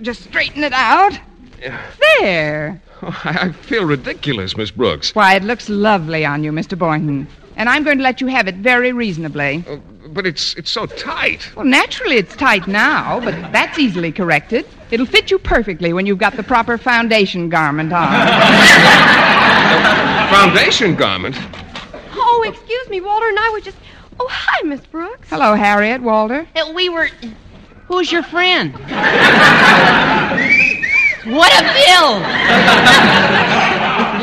Just 0.00 0.24
straighten 0.24 0.64
it 0.64 0.72
out. 0.72 1.18
There. 2.20 2.80
Oh, 3.02 3.20
I 3.24 3.48
I 3.48 3.52
feel 3.52 3.84
ridiculous, 3.84 4.56
Miss 4.56 4.70
Brooks. 4.70 5.14
Why, 5.14 5.34
it 5.34 5.42
looks 5.44 5.68
lovely 5.68 6.24
on 6.24 6.42
you, 6.44 6.52
Mr. 6.52 6.78
Boynton. 6.78 7.26
And 7.56 7.68
I'm 7.68 7.84
going 7.84 7.98
to 7.98 8.02
let 8.04 8.20
you 8.20 8.28
have 8.28 8.48
it 8.48 8.56
very 8.56 8.92
reasonably. 8.92 9.64
But 10.12 10.26
it's 10.26 10.54
it's 10.54 10.70
so 10.70 10.84
tight. 10.86 11.50
Well, 11.56 11.64
naturally 11.64 12.16
it's 12.16 12.36
tight 12.36 12.66
now, 12.68 13.18
but 13.20 13.32
that's 13.52 13.78
easily 13.78 14.12
corrected. 14.12 14.66
It'll 14.90 15.06
fit 15.06 15.30
you 15.30 15.38
perfectly 15.38 15.94
when 15.94 16.04
you've 16.04 16.18
got 16.18 16.36
the 16.36 16.42
proper 16.42 16.76
foundation 16.76 17.48
garment 17.48 17.94
on. 17.94 18.12
Foundation 20.28 20.94
garment. 20.96 21.34
Oh, 22.14 22.44
excuse 22.46 22.88
me. 22.90 23.00
Walter 23.00 23.26
and 23.26 23.38
I 23.38 23.50
were 23.52 23.60
just. 23.60 23.78
Oh, 24.20 24.28
hi, 24.30 24.62
Miss 24.66 24.80
Brooks. 24.82 25.30
Hello, 25.30 25.54
Harriet, 25.54 26.02
Walter. 26.02 26.46
Uh, 26.54 26.70
we 26.74 26.90
were. 26.90 27.08
Who's 27.88 28.12
your 28.12 28.22
friend? 28.22 28.72
what 31.24 31.52
a 31.52 31.62
bill! 31.72 32.20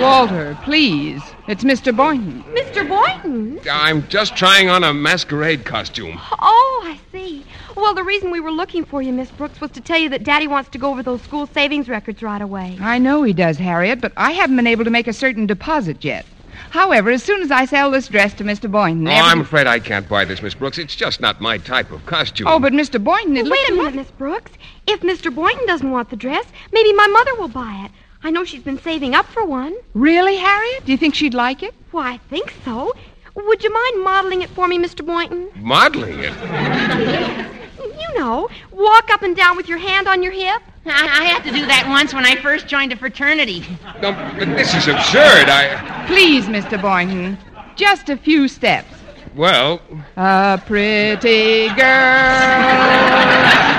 Walter, 0.01 0.57
please. 0.63 1.21
It's 1.49 1.63
Mr. 1.63 1.95
Boynton. 1.97 2.43
Mr. 2.53 2.87
Boynton? 2.87 3.59
I'm 3.71 4.07
just 4.07 4.37
trying 4.37 4.69
on 4.69 4.83
a 4.83 4.93
masquerade 4.93 5.65
costume. 5.65 6.19
Oh, 6.39 6.81
I 6.85 6.99
see. 7.11 7.43
Well, 7.75 7.95
the 7.95 8.03
reason 8.03 8.29
we 8.29 8.39
were 8.39 8.51
looking 8.51 8.85
for 8.85 9.01
you, 9.01 9.11
Miss 9.11 9.31
Brooks, 9.31 9.59
was 9.59 9.71
to 9.71 9.81
tell 9.81 9.97
you 9.97 10.09
that 10.09 10.23
Daddy 10.23 10.45
wants 10.45 10.69
to 10.69 10.77
go 10.77 10.91
over 10.91 11.01
those 11.01 11.23
school 11.23 11.47
savings 11.47 11.89
records 11.89 12.21
right 12.21 12.39
away. 12.43 12.77
I 12.79 12.99
know 12.99 13.23
he 13.23 13.33
does, 13.33 13.57
Harriet, 13.57 13.99
but 13.99 14.13
I 14.15 14.33
haven't 14.33 14.57
been 14.57 14.67
able 14.67 14.83
to 14.83 14.91
make 14.91 15.07
a 15.07 15.11
certain 15.13 15.47
deposit 15.47 16.05
yet. 16.05 16.23
However, 16.69 17.09
as 17.09 17.23
soon 17.23 17.41
as 17.41 17.49
I 17.49 17.65
sell 17.65 17.89
this 17.89 18.07
dress 18.09 18.35
to 18.35 18.43
Mr. 18.43 18.69
Boynton, 18.69 19.07
Oh, 19.07 19.11
everything- 19.11 19.31
I'm 19.31 19.41
afraid 19.41 19.65
I 19.65 19.79
can't 19.79 20.07
buy 20.07 20.25
this, 20.25 20.43
Miss 20.43 20.53
Brooks. 20.53 20.77
It's 20.77 20.95
just 20.95 21.19
not 21.19 21.41
my 21.41 21.57
type 21.57 21.91
of 21.91 22.05
costume. 22.05 22.45
Oh, 22.47 22.59
but 22.59 22.73
Mr. 22.73 23.03
Boynton, 23.03 23.37
it 23.37 23.45
Well, 23.45 23.53
wait 23.53 23.69
a 23.69 23.73
minute, 23.73 23.95
Miss 23.95 24.11
Brooks. 24.11 24.51
If 24.85 24.99
Mr. 24.99 25.33
Boynton 25.33 25.65
doesn't 25.65 25.89
want 25.89 26.11
the 26.11 26.15
dress, 26.15 26.45
maybe 26.71 26.93
my 26.93 27.07
mother 27.07 27.33
will 27.39 27.47
buy 27.47 27.85
it. 27.85 27.91
I 28.23 28.31
know 28.31 28.43
she's 28.43 28.63
been 28.63 28.79
saving 28.81 29.15
up 29.15 29.25
for 29.27 29.45
one. 29.45 29.75
Really, 29.93 30.37
Harriet? 30.37 30.85
Do 30.85 30.91
you 30.91 30.97
think 30.97 31.15
she'd 31.15 31.33
like 31.33 31.63
it? 31.63 31.73
Why, 31.91 32.11
I 32.13 32.17
think 32.17 32.53
so. 32.65 32.93
Would 33.35 33.63
you 33.63 33.71
mind 33.73 34.03
modeling 34.03 34.41
it 34.41 34.49
for 34.49 34.67
me, 34.67 34.77
Mr. 34.77 35.05
Boynton? 35.05 35.49
Modeling 35.55 36.19
it. 36.19 37.45
You 37.79 38.19
know, 38.19 38.49
walk 38.71 39.09
up 39.11 39.21
and 39.21 39.35
down 39.35 39.55
with 39.55 39.69
your 39.69 39.77
hand 39.77 40.07
on 40.07 40.23
your 40.23 40.31
hip. 40.31 40.61
I, 40.85 40.89
I 41.21 41.23
had 41.25 41.43
to 41.43 41.51
do 41.51 41.65
that 41.67 41.85
once 41.87 42.13
when 42.13 42.25
I 42.25 42.35
first 42.37 42.67
joined 42.67 42.91
a 42.91 42.95
fraternity. 42.97 43.63
No, 44.01 44.11
but 44.13 44.45
this 44.55 44.73
is 44.73 44.87
absurd. 44.87 45.47
I. 45.47 46.05
Please, 46.07 46.45
Mr. 46.47 46.81
Boynton, 46.81 47.37
just 47.75 48.09
a 48.09 48.17
few 48.17 48.47
steps. 48.47 48.93
Well, 49.35 49.79
A 50.17 50.59
pretty 50.65 51.67
girl 51.67 51.77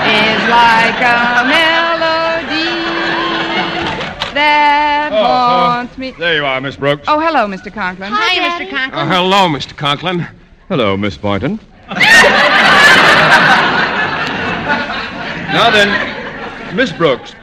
is 0.07 0.41
like 0.49 0.97
a 1.01 1.43
melody 1.45 1.70
me. 5.97 6.11
There 6.11 6.35
you 6.35 6.45
are, 6.45 6.59
Miss 6.61 6.75
Brooks. 6.75 7.05
Oh, 7.07 7.19
hello, 7.19 7.47
Mr. 7.47 7.71
Conklin. 7.73 8.11
Hi, 8.13 8.59
Mr. 8.59 8.69
Conklin. 8.69 8.93
uh, 8.99 9.05
hello, 9.07 9.47
Mr. 9.47 9.75
Conklin. 9.75 10.27
Hello, 10.67 10.95
Miss 10.97 11.17
Boynton. 11.17 11.59
now 15.53 15.69
then, 15.69 16.75
Miss 16.75 16.91
Brooks, 16.91 17.33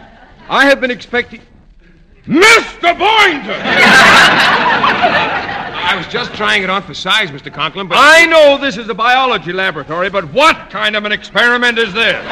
I 0.49 0.65
have 0.67 0.81
been 0.81 0.91
expecting. 0.91 1.41
Mr. 2.27 2.97
Boynton! 2.99 3.61
I 5.91 5.95
was 5.97 6.07
just 6.09 6.35
trying 6.35 6.63
it 6.63 6.71
on 6.71 6.83
for 6.83 6.93
size, 6.95 7.31
Mr. 7.31 7.53
Conklin, 7.53 7.89
but. 7.89 7.97
I 7.99 8.27
know 8.27 8.59
this 8.59 8.77
is 8.77 8.89
a 8.89 8.95
biology 8.95 9.53
laboratory, 9.53 10.11
but 10.11 10.31
what 10.33 10.69
kind 10.71 10.97
of 10.97 11.05
an 11.05 11.13
experiment 11.13 11.79
is 11.79 11.93
this? 11.95 12.15
Oh, 12.17 12.29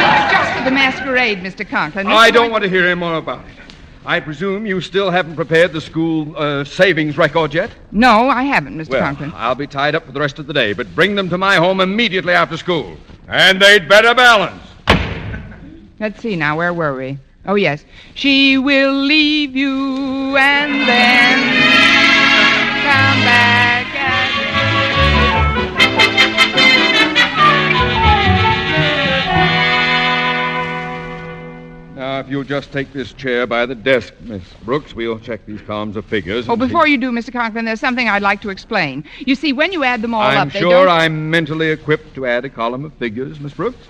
it's 0.00 0.32
just 0.32 0.52
for 0.58 0.64
the 0.64 0.70
masquerade, 0.72 1.38
Mr. 1.38 1.68
Conklin. 1.68 2.06
Mr. 2.06 2.12
I 2.12 2.30
don't 2.30 2.34
Boynton- 2.50 2.52
want 2.52 2.64
to 2.64 2.70
hear 2.70 2.84
any 2.86 2.94
more 2.94 3.14
about 3.16 3.44
it. 3.44 3.65
I 4.06 4.20
presume 4.20 4.66
you 4.66 4.80
still 4.80 5.10
haven't 5.10 5.34
prepared 5.34 5.72
the 5.72 5.80
school 5.80 6.32
uh, 6.36 6.62
savings 6.62 7.18
record 7.18 7.52
yet? 7.52 7.72
No, 7.90 8.28
I 8.30 8.44
haven't, 8.44 8.78
Mr. 8.78 8.90
Well, 8.90 9.00
Conklin. 9.00 9.32
I'll 9.34 9.56
be 9.56 9.66
tied 9.66 9.96
up 9.96 10.06
for 10.06 10.12
the 10.12 10.20
rest 10.20 10.38
of 10.38 10.46
the 10.46 10.52
day, 10.52 10.74
but 10.74 10.94
bring 10.94 11.16
them 11.16 11.28
to 11.28 11.36
my 11.36 11.56
home 11.56 11.80
immediately 11.80 12.32
after 12.32 12.56
school. 12.56 12.96
And 13.26 13.60
they'd 13.60 13.88
better 13.88 14.14
balance. 14.14 14.62
Let's 15.98 16.20
see 16.20 16.36
now, 16.36 16.56
where 16.56 16.72
were 16.72 16.94
we? 16.94 17.18
Oh, 17.46 17.56
yes. 17.56 17.84
She 18.14 18.56
will 18.58 18.94
leave 18.94 19.56
you 19.56 20.36
and 20.36 20.88
then 20.88 21.65
Now, 32.16 32.20
if 32.20 32.30
you'll 32.30 32.44
just 32.44 32.72
take 32.72 32.94
this 32.94 33.12
chair 33.12 33.46
by 33.46 33.66
the 33.66 33.74
desk, 33.74 34.14
Miss 34.22 34.42
Brooks, 34.64 34.94
we'll 34.94 35.18
check 35.18 35.44
these 35.44 35.60
columns 35.60 35.96
of 35.96 36.06
figures. 36.06 36.48
Oh, 36.48 36.54
and 36.54 36.62
see- 36.62 36.68
before 36.68 36.88
you 36.88 36.96
do, 36.96 37.12
Mr. 37.12 37.30
Conklin, 37.30 37.66
there's 37.66 37.78
something 37.78 38.08
I'd 38.08 38.22
like 38.22 38.40
to 38.40 38.48
explain. 38.48 39.04
You 39.18 39.34
see, 39.34 39.52
when 39.52 39.70
you 39.70 39.84
add 39.84 40.00
them 40.00 40.14
all 40.14 40.22
up. 40.22 40.28
I'm 40.30 40.46
up, 40.48 40.52
they 40.54 40.60
sure 40.60 40.86
don't... 40.86 40.88
I'm 40.98 41.28
mentally 41.28 41.68
equipped 41.70 42.14
to 42.14 42.24
add 42.24 42.46
a 42.46 42.48
column 42.48 42.86
of 42.86 42.94
figures, 42.94 43.38
Miss 43.38 43.52
Brooks. 43.52 43.86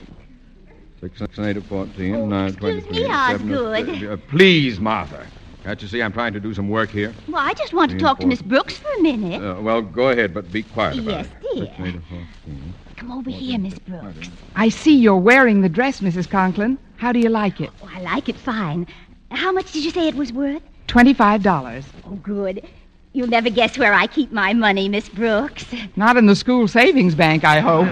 Six, 1.01 1.21
six, 1.21 1.39
and 1.39 1.47
eight 1.47 1.57
of 1.57 1.67
fourteen, 1.67 2.29
nine, 2.29 2.53
twenty-three, 2.55 2.91
me, 3.03 3.07
seven 3.07 3.55
of 3.55 3.61
Osgood. 3.67 3.87
thirty- 3.87 4.09
uh, 4.09 4.17
please, 4.29 4.81
Martha. 4.81 5.25
Can't 5.63 5.81
you 5.81 5.87
see 5.87 6.03
I'm 6.03 6.13
trying 6.13 6.33
to 6.33 6.41
do 6.41 6.53
some 6.53 6.69
work 6.69 6.91
here? 6.91 7.15
Well, 7.29 7.37
I 7.41 7.53
just 7.55 7.75
want 7.75 7.93
to 7.93 7.99
talk 7.99 8.19
to. 8.21 8.27
Miss 8.27 8.43
Brooks 8.43 8.77
for 8.77 8.89
a 8.99 9.03
minute. 9.03 9.41
Uh, 9.41 9.61
well, 9.61 9.83
go 9.83 10.09
ahead, 10.09 10.35
but 10.35 10.51
be 10.51 10.65
quiet 10.65 10.99
about 10.99 11.11
Yes, 11.11 11.27
it. 11.27 11.55
dear. 11.55 11.65
Six, 11.67 11.79
and 11.79 11.87
eight 11.87 12.01
fourteen. 12.09 12.75
Come 12.97 13.13
over 13.13 13.31
here, 13.31 13.57
Miss 13.61 13.79
Brooks. 13.79 14.31
I 14.57 14.69
see 14.69 14.97
you're 14.97 15.17
wearing 15.17 15.61
the 15.61 15.69
dress, 15.69 16.01
Mrs. 16.01 16.29
Conklin. 16.29 16.77
How 16.97 17.13
do 17.13 17.19
you 17.19 17.29
like 17.29 17.61
it? 17.61 17.71
Oh, 17.83 17.91
I 17.93 18.01
like 18.01 18.29
it 18.29 18.37
fine. 18.37 18.87
How 19.31 19.53
much 19.53 19.73
did 19.73 19.85
you 19.85 19.91
say 19.91 20.09
it 20.09 20.15
was 20.15 20.33
worth? 20.33 20.63
Twenty-five 20.87 21.43
dollars. 21.43 21.85
Oh, 22.07 22.15
good. 22.17 22.67
You'll 23.13 23.29
never 23.29 23.51
guess 23.51 23.79
where 23.79 23.95
I 23.95 24.07
keep 24.07 24.31
my 24.31 24.53
money, 24.53 24.89
Miss 24.89 25.09
Brooks. 25.09 25.65
Not 25.97 26.17
in 26.17 26.27
the 26.27 26.37
school 26.37 26.69
savings 26.69 27.15
bank, 27.15 27.45
I 27.45 27.61
hope. 27.61 27.89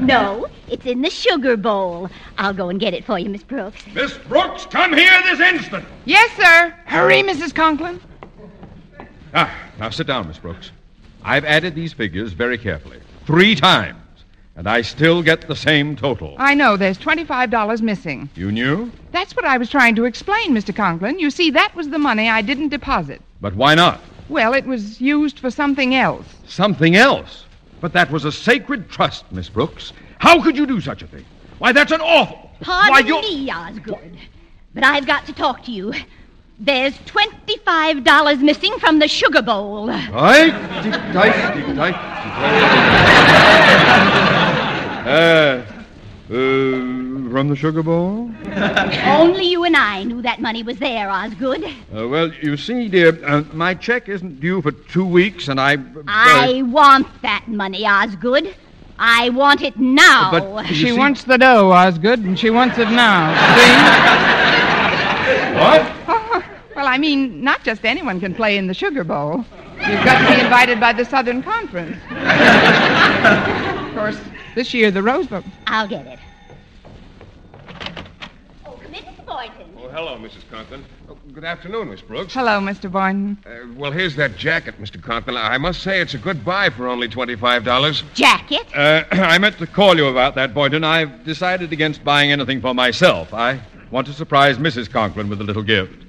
No, 0.00 0.48
it's 0.68 0.84
in 0.84 1.02
the 1.02 1.10
sugar 1.10 1.56
bowl. 1.56 2.08
I'll 2.38 2.52
go 2.52 2.68
and 2.68 2.80
get 2.80 2.92
it 2.92 3.04
for 3.04 3.18
you, 3.18 3.28
Miss 3.28 3.42
Brooks. 3.42 3.84
Miss 3.94 4.18
Brooks, 4.18 4.66
come 4.66 4.92
here 4.92 5.12
this 5.24 5.40
instant. 5.40 5.84
Yes, 6.04 6.30
sir. 6.36 6.74
Hurry, 6.86 7.22
Mrs. 7.22 7.54
Conklin. 7.54 8.00
Ah, 9.34 9.54
now 9.78 9.90
sit 9.90 10.06
down, 10.06 10.26
Miss 10.26 10.38
Brooks. 10.38 10.70
I've 11.22 11.44
added 11.44 11.74
these 11.74 11.92
figures 11.92 12.32
very 12.32 12.58
carefully. 12.58 12.98
Three 13.26 13.54
times. 13.54 13.98
And 14.58 14.66
I 14.68 14.82
still 14.82 15.22
get 15.22 15.46
the 15.46 15.54
same 15.54 15.94
total. 15.94 16.34
I 16.36 16.52
know 16.52 16.76
there's 16.76 16.98
twenty-five 16.98 17.48
dollars 17.48 17.80
missing. 17.80 18.28
You 18.34 18.50
knew? 18.50 18.90
That's 19.12 19.36
what 19.36 19.44
I 19.44 19.56
was 19.56 19.70
trying 19.70 19.94
to 19.94 20.04
explain, 20.04 20.52
Mr. 20.52 20.74
Conklin. 20.74 21.20
You 21.20 21.30
see, 21.30 21.50
that 21.52 21.72
was 21.76 21.90
the 21.90 21.98
money 22.00 22.28
I 22.28 22.42
didn't 22.42 22.70
deposit. 22.70 23.22
But 23.40 23.54
why 23.54 23.76
not? 23.76 24.00
Well, 24.28 24.54
it 24.54 24.64
was 24.66 25.00
used 25.00 25.38
for 25.38 25.48
something 25.52 25.94
else. 25.94 26.26
Something 26.48 26.96
else. 26.96 27.44
But 27.80 27.92
that 27.92 28.10
was 28.10 28.24
a 28.24 28.32
sacred 28.32 28.90
trust, 28.90 29.30
Miss 29.30 29.48
Brooks. 29.48 29.92
How 30.18 30.42
could 30.42 30.56
you 30.56 30.66
do 30.66 30.80
such 30.80 31.02
a 31.02 31.06
thing? 31.06 31.24
Why, 31.58 31.70
that's 31.70 31.92
an 31.92 32.00
awful. 32.00 32.50
Pardon 32.60 32.90
Why, 32.90 32.98
you. 32.98 33.20
me, 33.20 33.52
Osgood. 33.52 34.18
But 34.74 34.82
I've 34.82 35.06
got 35.06 35.24
to 35.26 35.32
talk 35.32 35.62
to 35.66 35.70
you. 35.70 35.94
There's 36.58 36.98
$25 36.98 38.42
missing 38.42 38.76
from 38.80 38.98
the 38.98 39.06
sugar 39.06 39.42
bowl. 39.42 39.86
Right? 39.86 40.50
Tick, 40.82 40.92
tight, 41.12 41.54
tick, 41.54 41.64
tight, 41.76 41.94
tick, 41.94 42.32
tight. 42.34 42.98
Uh, 45.08 45.64
uh, 46.30 46.30
from 46.30 47.48
the 47.48 47.56
sugar 47.56 47.82
bowl? 47.82 48.30
Only 49.06 49.46
you 49.46 49.64
and 49.64 49.74
I 49.76 50.02
knew 50.04 50.20
that 50.22 50.40
money 50.40 50.62
was 50.62 50.78
there, 50.78 51.08
Osgood. 51.08 51.64
Uh, 51.64 52.06
well, 52.08 52.30
you 52.42 52.56
see, 52.58 52.88
dear, 52.88 53.18
uh, 53.24 53.42
my 53.54 53.72
check 53.74 54.08
isn't 54.10 54.38
due 54.40 54.60
for 54.60 54.72
two 54.72 55.06
weeks, 55.06 55.48
and 55.48 55.58
I. 55.58 55.76
uh, 55.76 56.02
I 56.06 56.62
want 56.66 57.06
that 57.22 57.44
money, 57.48 57.86
Osgood. 57.86 58.54
I 58.98 59.30
want 59.30 59.62
it 59.62 59.78
now. 59.78 60.30
But 60.30 60.66
She 60.66 60.86
see- 60.90 60.92
wants 60.92 61.24
the 61.24 61.38
dough, 61.38 61.70
Osgood, 61.72 62.18
and 62.20 62.38
she 62.38 62.50
wants 62.50 62.76
it 62.78 62.90
now. 62.90 63.32
See? 63.56 63.72
What? 65.58 65.94
Well, 66.76 66.86
I 66.86 66.96
mean, 66.96 67.42
not 67.42 67.64
just 67.64 67.84
anyone 67.84 68.20
can 68.20 68.32
play 68.36 68.56
in 68.56 68.68
the 68.68 68.74
Sugar 68.74 69.02
Bowl. 69.02 69.44
You've 69.78 70.04
got 70.04 70.20
to 70.28 70.32
be 70.32 70.40
invited 70.40 70.78
by 70.78 70.92
the 70.92 71.04
Southern 71.04 71.42
Conference. 71.42 71.96
of 72.10 73.94
course, 73.96 74.16
this 74.54 74.74
year 74.74 74.90
the 74.90 75.02
Rose 75.02 75.26
Bowl. 75.26 75.42
I'll 75.66 75.88
get 75.88 76.06
it. 76.06 76.18
Oh, 78.66 78.72
come 78.72 78.94
in, 78.94 79.04
Mr. 79.04 79.24
Boynton. 79.26 79.66
Oh, 79.76 79.88
hello, 79.88 80.16
Mrs. 80.18 80.48
Conklin. 80.50 80.84
Oh, 81.08 81.16
good 81.32 81.44
afternoon, 81.44 81.90
Miss 81.90 82.00
Brooks. 82.00 82.34
Hello, 82.34 82.60
Mr. 82.60 82.90
Boynton. 82.90 83.38
Uh, 83.46 83.72
well, 83.76 83.90
here's 83.92 84.16
that 84.16 84.36
jacket, 84.36 84.80
Mr. 84.80 85.02
Conklin. 85.02 85.36
I 85.36 85.58
must 85.58 85.82
say 85.82 86.00
it's 86.00 86.14
a 86.14 86.18
good 86.18 86.44
buy 86.44 86.70
for 86.70 86.88
only 86.88 87.08
$25. 87.08 88.14
Jacket? 88.14 88.66
Uh, 88.74 89.04
I 89.12 89.38
meant 89.38 89.58
to 89.58 89.66
call 89.66 89.96
you 89.96 90.06
about 90.06 90.34
that, 90.34 90.54
Boynton. 90.54 90.84
I've 90.84 91.24
decided 91.24 91.72
against 91.72 92.04
buying 92.04 92.32
anything 92.32 92.60
for 92.60 92.74
myself. 92.74 93.32
I 93.32 93.60
want 93.90 94.06
to 94.08 94.12
surprise 94.12 94.58
Mrs. 94.58 94.90
Conklin 94.90 95.28
with 95.28 95.40
a 95.40 95.44
little 95.44 95.62
gift 95.62 96.04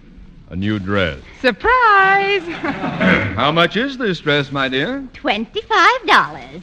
a 0.50 0.56
new 0.56 0.80
dress. 0.80 1.20
Surprise! 1.42 2.42
How 3.36 3.52
much 3.52 3.78
is 3.78 3.98
this 3.98 4.20
dress, 4.20 4.52
my 4.52 4.68
dear? 4.68 5.08
Twenty-five 5.14 6.08
dollars. 6.08 6.62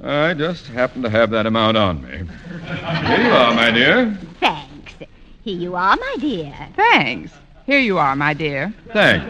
I 0.00 0.34
just 0.34 0.66
happen 0.66 1.02
to 1.02 1.10
have 1.10 1.30
that 1.30 1.46
amount 1.46 1.76
on 1.76 2.02
me. 2.02 2.08
Here 2.08 3.20
you 3.22 3.32
are, 3.32 3.54
my 3.54 3.70
dear. 3.70 4.18
Thanks. 4.40 4.94
Here 5.44 5.58
you 5.58 5.74
are, 5.76 5.96
my 5.96 6.16
dear. 6.18 6.68
Thanks. 6.74 7.32
Here 7.66 7.78
you 7.78 7.98
are, 7.98 8.16
my 8.16 8.34
dear. 8.34 8.74
Thanks. 8.92 9.26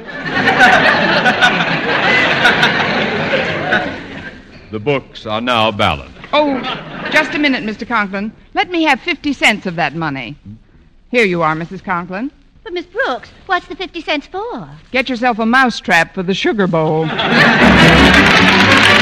the 4.71 4.79
books 4.79 5.27
are 5.27 5.41
now 5.41 5.71
balanced. 5.71 6.17
Oh, 6.33 6.59
just 7.11 7.35
a 7.35 7.39
minute, 7.39 7.63
Mr. 7.65 7.87
Conklin. 7.87 8.33
Let 8.55 8.71
me 8.71 8.85
have 8.85 9.01
50 9.01 9.35
cents 9.35 9.67
of 9.67 9.77
that 9.77 9.95
money. 9.95 10.37
Here 11.11 11.27
you 11.27 11.43
are, 11.43 11.55
Mrs. 11.55 11.85
Conklin. 11.85 12.31
But, 12.65 12.73
Miss 12.73 12.87
Brooks, 12.87 13.31
what's 13.47 13.67
the 13.67 13.77
50 13.77 14.01
cents 14.01 14.27
for? 14.27 14.71
Get 14.93 15.11
yourself 15.11 15.39
a 15.39 15.45
mousetrap 15.45 16.15
for 16.15 16.23
the 16.23 16.33
Sugar 16.33 16.67
Bowl. 16.67 17.07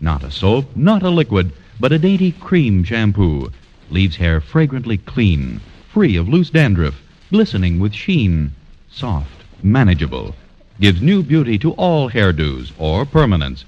Not 0.00 0.22
a 0.22 0.30
soap, 0.30 0.76
not 0.76 1.02
a 1.02 1.10
liquid, 1.10 1.52
but 1.80 1.92
a 1.92 1.98
dainty 1.98 2.32
cream 2.32 2.84
shampoo. 2.84 3.50
Leaves 3.90 4.16
hair 4.16 4.40
fragrantly 4.40 4.98
clean, 4.98 5.60
free 5.88 6.16
of 6.16 6.28
loose 6.28 6.50
dandruff, 6.50 7.02
glistening 7.30 7.80
with 7.80 7.94
sheen. 7.94 8.52
Soft, 8.90 9.44
manageable. 9.62 10.34
Gives 10.80 11.02
new 11.02 11.22
beauty 11.22 11.58
to 11.58 11.72
all 11.72 12.10
hairdos 12.10 12.72
or 12.78 13.04
permanents. 13.04 13.64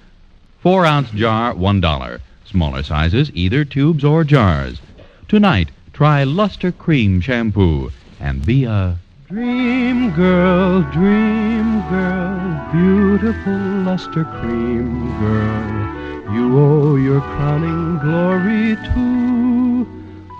Four 0.60 0.86
ounce 0.86 1.10
jar, 1.10 1.54
one 1.54 1.80
dollar. 1.80 2.20
Smaller 2.44 2.82
sizes, 2.82 3.30
either 3.34 3.64
tubes 3.64 4.04
or 4.04 4.24
jars. 4.24 4.80
Tonight, 5.28 5.70
try 5.92 6.24
Luster 6.24 6.70
Cream 6.72 7.20
Shampoo 7.20 7.92
and 8.20 8.44
be 8.44 8.64
a 8.64 8.98
Dream 9.30 10.10
girl, 10.10 10.82
dream 10.90 11.80
girl, 11.88 12.72
beautiful 12.72 13.52
luster 13.84 14.24
cream 14.24 15.16
girl. 15.20 16.19
You 16.32 16.58
owe 16.60 16.94
your 16.94 17.20
crowning 17.20 17.98
glory 17.98 18.76
to 18.76 19.86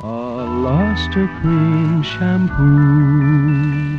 a 0.04 0.46
luster 0.46 1.26
cream 1.40 2.04
shampoo. 2.04 3.98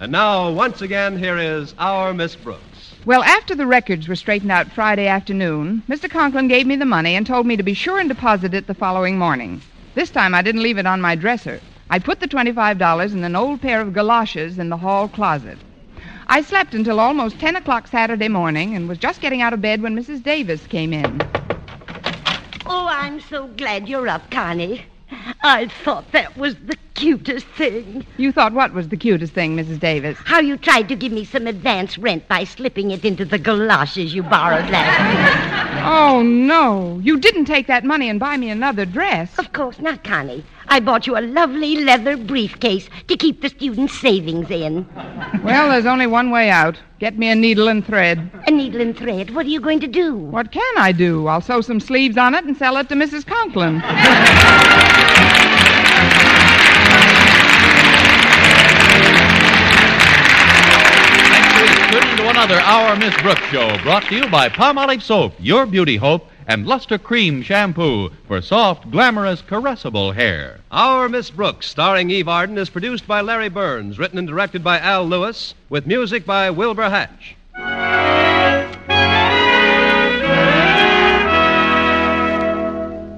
and 0.00 0.10
now, 0.10 0.50
once 0.50 0.82
again, 0.82 1.16
here 1.16 1.38
is 1.38 1.76
our 1.78 2.12
Miss 2.12 2.34
Brooks. 2.34 2.94
Well, 3.04 3.22
after 3.22 3.54
the 3.54 3.68
records 3.68 4.08
were 4.08 4.16
straightened 4.16 4.50
out 4.50 4.72
Friday 4.72 5.06
afternoon, 5.06 5.84
Mr. 5.88 6.10
Conklin 6.10 6.48
gave 6.48 6.66
me 6.66 6.74
the 6.74 6.84
money 6.84 7.14
and 7.14 7.24
told 7.24 7.46
me 7.46 7.56
to 7.56 7.62
be 7.62 7.74
sure 7.74 8.00
and 8.00 8.08
deposit 8.08 8.52
it 8.52 8.66
the 8.66 8.74
following 8.74 9.16
morning. 9.16 9.62
This 9.94 10.10
time 10.10 10.34
I 10.34 10.42
didn't 10.42 10.64
leave 10.64 10.78
it 10.78 10.86
on 10.86 11.00
my 11.00 11.14
dresser. 11.14 11.60
I 11.88 12.00
put 12.00 12.18
the 12.18 12.26
$25 12.26 13.12
in 13.12 13.22
an 13.22 13.36
old 13.36 13.62
pair 13.62 13.80
of 13.80 13.94
galoshes 13.94 14.58
in 14.58 14.70
the 14.70 14.76
hall 14.76 15.06
closet. 15.06 15.58
I 16.28 16.42
slept 16.42 16.74
until 16.74 16.98
almost 16.98 17.38
10 17.38 17.54
o'clock 17.56 17.86
Saturday 17.86 18.28
morning 18.28 18.74
and 18.74 18.88
was 18.88 18.98
just 18.98 19.20
getting 19.20 19.42
out 19.42 19.52
of 19.52 19.60
bed 19.60 19.80
when 19.80 19.96
Mrs. 19.96 20.22
Davis 20.22 20.66
came 20.66 20.92
in. 20.92 21.20
Oh, 22.66 22.88
I'm 22.90 23.20
so 23.20 23.46
glad 23.46 23.88
you're 23.88 24.08
up, 24.08 24.28
Connie. 24.30 24.84
I 25.42 25.68
thought 25.84 26.10
that 26.12 26.36
was 26.36 26.56
the 26.56 26.76
cutest 26.96 27.46
thing. 27.48 28.04
You 28.16 28.32
thought 28.32 28.52
what 28.52 28.72
was 28.72 28.88
the 28.88 28.96
cutest 28.96 29.34
thing, 29.34 29.56
Mrs. 29.56 29.78
Davis? 29.78 30.18
How 30.24 30.40
you 30.40 30.56
tried 30.56 30.88
to 30.88 30.96
give 30.96 31.12
me 31.12 31.24
some 31.24 31.46
advance 31.46 31.98
rent 31.98 32.26
by 32.26 32.44
slipping 32.44 32.90
it 32.90 33.04
into 33.04 33.24
the 33.24 33.38
galoshes 33.38 34.14
you 34.14 34.22
borrowed 34.22 34.68
last 34.70 35.66
Oh, 35.88 36.22
no. 36.22 36.98
You 37.04 37.20
didn't 37.20 37.44
take 37.44 37.68
that 37.68 37.84
money 37.84 38.08
and 38.08 38.18
buy 38.18 38.36
me 38.36 38.50
another 38.50 38.84
dress. 38.84 39.38
Of 39.38 39.52
course 39.52 39.78
not, 39.78 40.02
Connie. 40.02 40.42
I 40.68 40.80
bought 40.80 41.06
you 41.06 41.16
a 41.16 41.20
lovely 41.20 41.76
leather 41.84 42.16
briefcase 42.16 42.88
to 43.06 43.16
keep 43.16 43.40
the 43.40 43.50
students' 43.50 43.96
savings 44.00 44.50
in. 44.50 44.84
Well, 45.44 45.68
there's 45.68 45.86
only 45.86 46.08
one 46.08 46.30
way 46.30 46.50
out. 46.50 46.76
Get 46.98 47.18
me 47.18 47.28
a 47.28 47.36
needle 47.36 47.68
and 47.68 47.86
thread. 47.86 48.30
A 48.46 48.50
needle 48.50 48.80
and 48.80 48.96
thread? 48.96 49.34
What 49.34 49.46
are 49.46 49.50
you 49.50 49.60
going 49.60 49.80
to 49.80 49.86
do? 49.86 50.16
What 50.16 50.50
can 50.50 50.78
I 50.78 50.90
do? 50.92 51.26
I'll 51.28 51.40
sew 51.40 51.60
some 51.60 51.78
sleeves 51.78 52.16
on 52.16 52.34
it 52.34 52.44
and 52.44 52.56
sell 52.56 52.78
it 52.78 52.88
to 52.88 52.94
Mrs. 52.94 53.26
Conklin. 53.26 53.82
another 62.36 62.60
Our 62.60 62.96
Miss 62.96 63.16
Brooks 63.22 63.46
show 63.46 63.78
brought 63.78 64.02
to 64.08 64.14
you 64.14 64.28
by 64.28 64.50
Palmolive 64.50 65.00
Soap, 65.00 65.32
Your 65.38 65.64
Beauty 65.64 65.96
Hope, 65.96 66.28
and 66.46 66.66
Luster 66.66 66.98
Cream 66.98 67.40
Shampoo 67.40 68.10
for 68.28 68.42
soft, 68.42 68.90
glamorous, 68.90 69.40
caressable 69.40 70.14
hair. 70.14 70.60
Our 70.70 71.08
Miss 71.08 71.30
Brooks, 71.30 71.66
starring 71.66 72.10
Eve 72.10 72.28
Arden, 72.28 72.58
is 72.58 72.68
produced 72.68 73.06
by 73.06 73.22
Larry 73.22 73.48
Berns, 73.48 73.98
written 73.98 74.18
and 74.18 74.28
directed 74.28 74.62
by 74.62 74.78
Al 74.80 75.06
Lewis, 75.06 75.54
with 75.70 75.86
music 75.86 76.26
by 76.26 76.50
Wilbur 76.50 76.90
Hatch. 76.90 77.36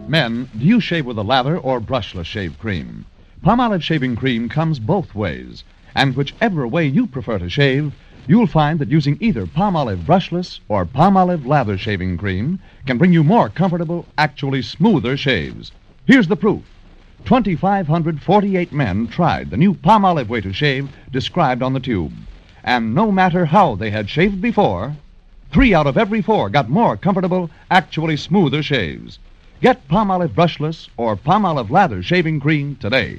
Men, 0.08 0.48
do 0.56 0.64
you 0.64 0.78
shave 0.78 1.06
with 1.06 1.18
a 1.18 1.24
lather 1.24 1.58
or 1.58 1.80
brushless 1.80 2.26
shave 2.26 2.56
cream? 2.60 3.04
Palmolive 3.44 3.82
shaving 3.82 4.14
cream 4.14 4.48
comes 4.48 4.78
both 4.78 5.12
ways, 5.16 5.64
and 5.96 6.14
whichever 6.14 6.68
way 6.68 6.86
you 6.86 7.08
prefer 7.08 7.40
to 7.40 7.50
shave, 7.50 7.92
you'll 8.28 8.46
find 8.46 8.78
that 8.78 8.90
using 8.90 9.16
either 9.20 9.46
Palmolive 9.46 10.04
brushless 10.04 10.60
or 10.68 10.84
Palmolive 10.84 11.46
lather 11.46 11.76
shaving 11.76 12.16
cream 12.16 12.60
can 12.86 12.98
bring 12.98 13.12
you 13.12 13.24
more 13.24 13.48
comfortable, 13.48 14.06
actually 14.16 14.62
smoother 14.62 15.16
shaves. 15.16 15.72
Here's 16.04 16.28
the 16.28 16.36
proof. 16.36 16.62
2,548 17.24 18.72
men 18.72 19.08
tried 19.08 19.50
the 19.50 19.56
new 19.56 19.74
Palmolive 19.74 20.28
way 20.28 20.40
to 20.40 20.52
shave 20.52 20.88
described 21.10 21.62
on 21.62 21.72
the 21.72 21.80
tube. 21.80 22.12
And 22.62 22.94
no 22.94 23.10
matter 23.10 23.46
how 23.46 23.74
they 23.74 23.90
had 23.90 24.08
shaved 24.08 24.40
before, 24.40 24.94
three 25.50 25.74
out 25.74 25.86
of 25.86 25.96
every 25.96 26.22
four 26.22 26.50
got 26.50 26.68
more 26.68 26.96
comfortable, 26.96 27.50
actually 27.70 28.16
smoother 28.16 28.62
shaves. 28.62 29.18
Get 29.60 29.88
Palmolive 29.88 30.34
brushless 30.34 30.88
or 30.96 31.16
Palmolive 31.16 31.70
lather 31.70 32.02
shaving 32.02 32.40
cream 32.40 32.76
today. 32.76 33.18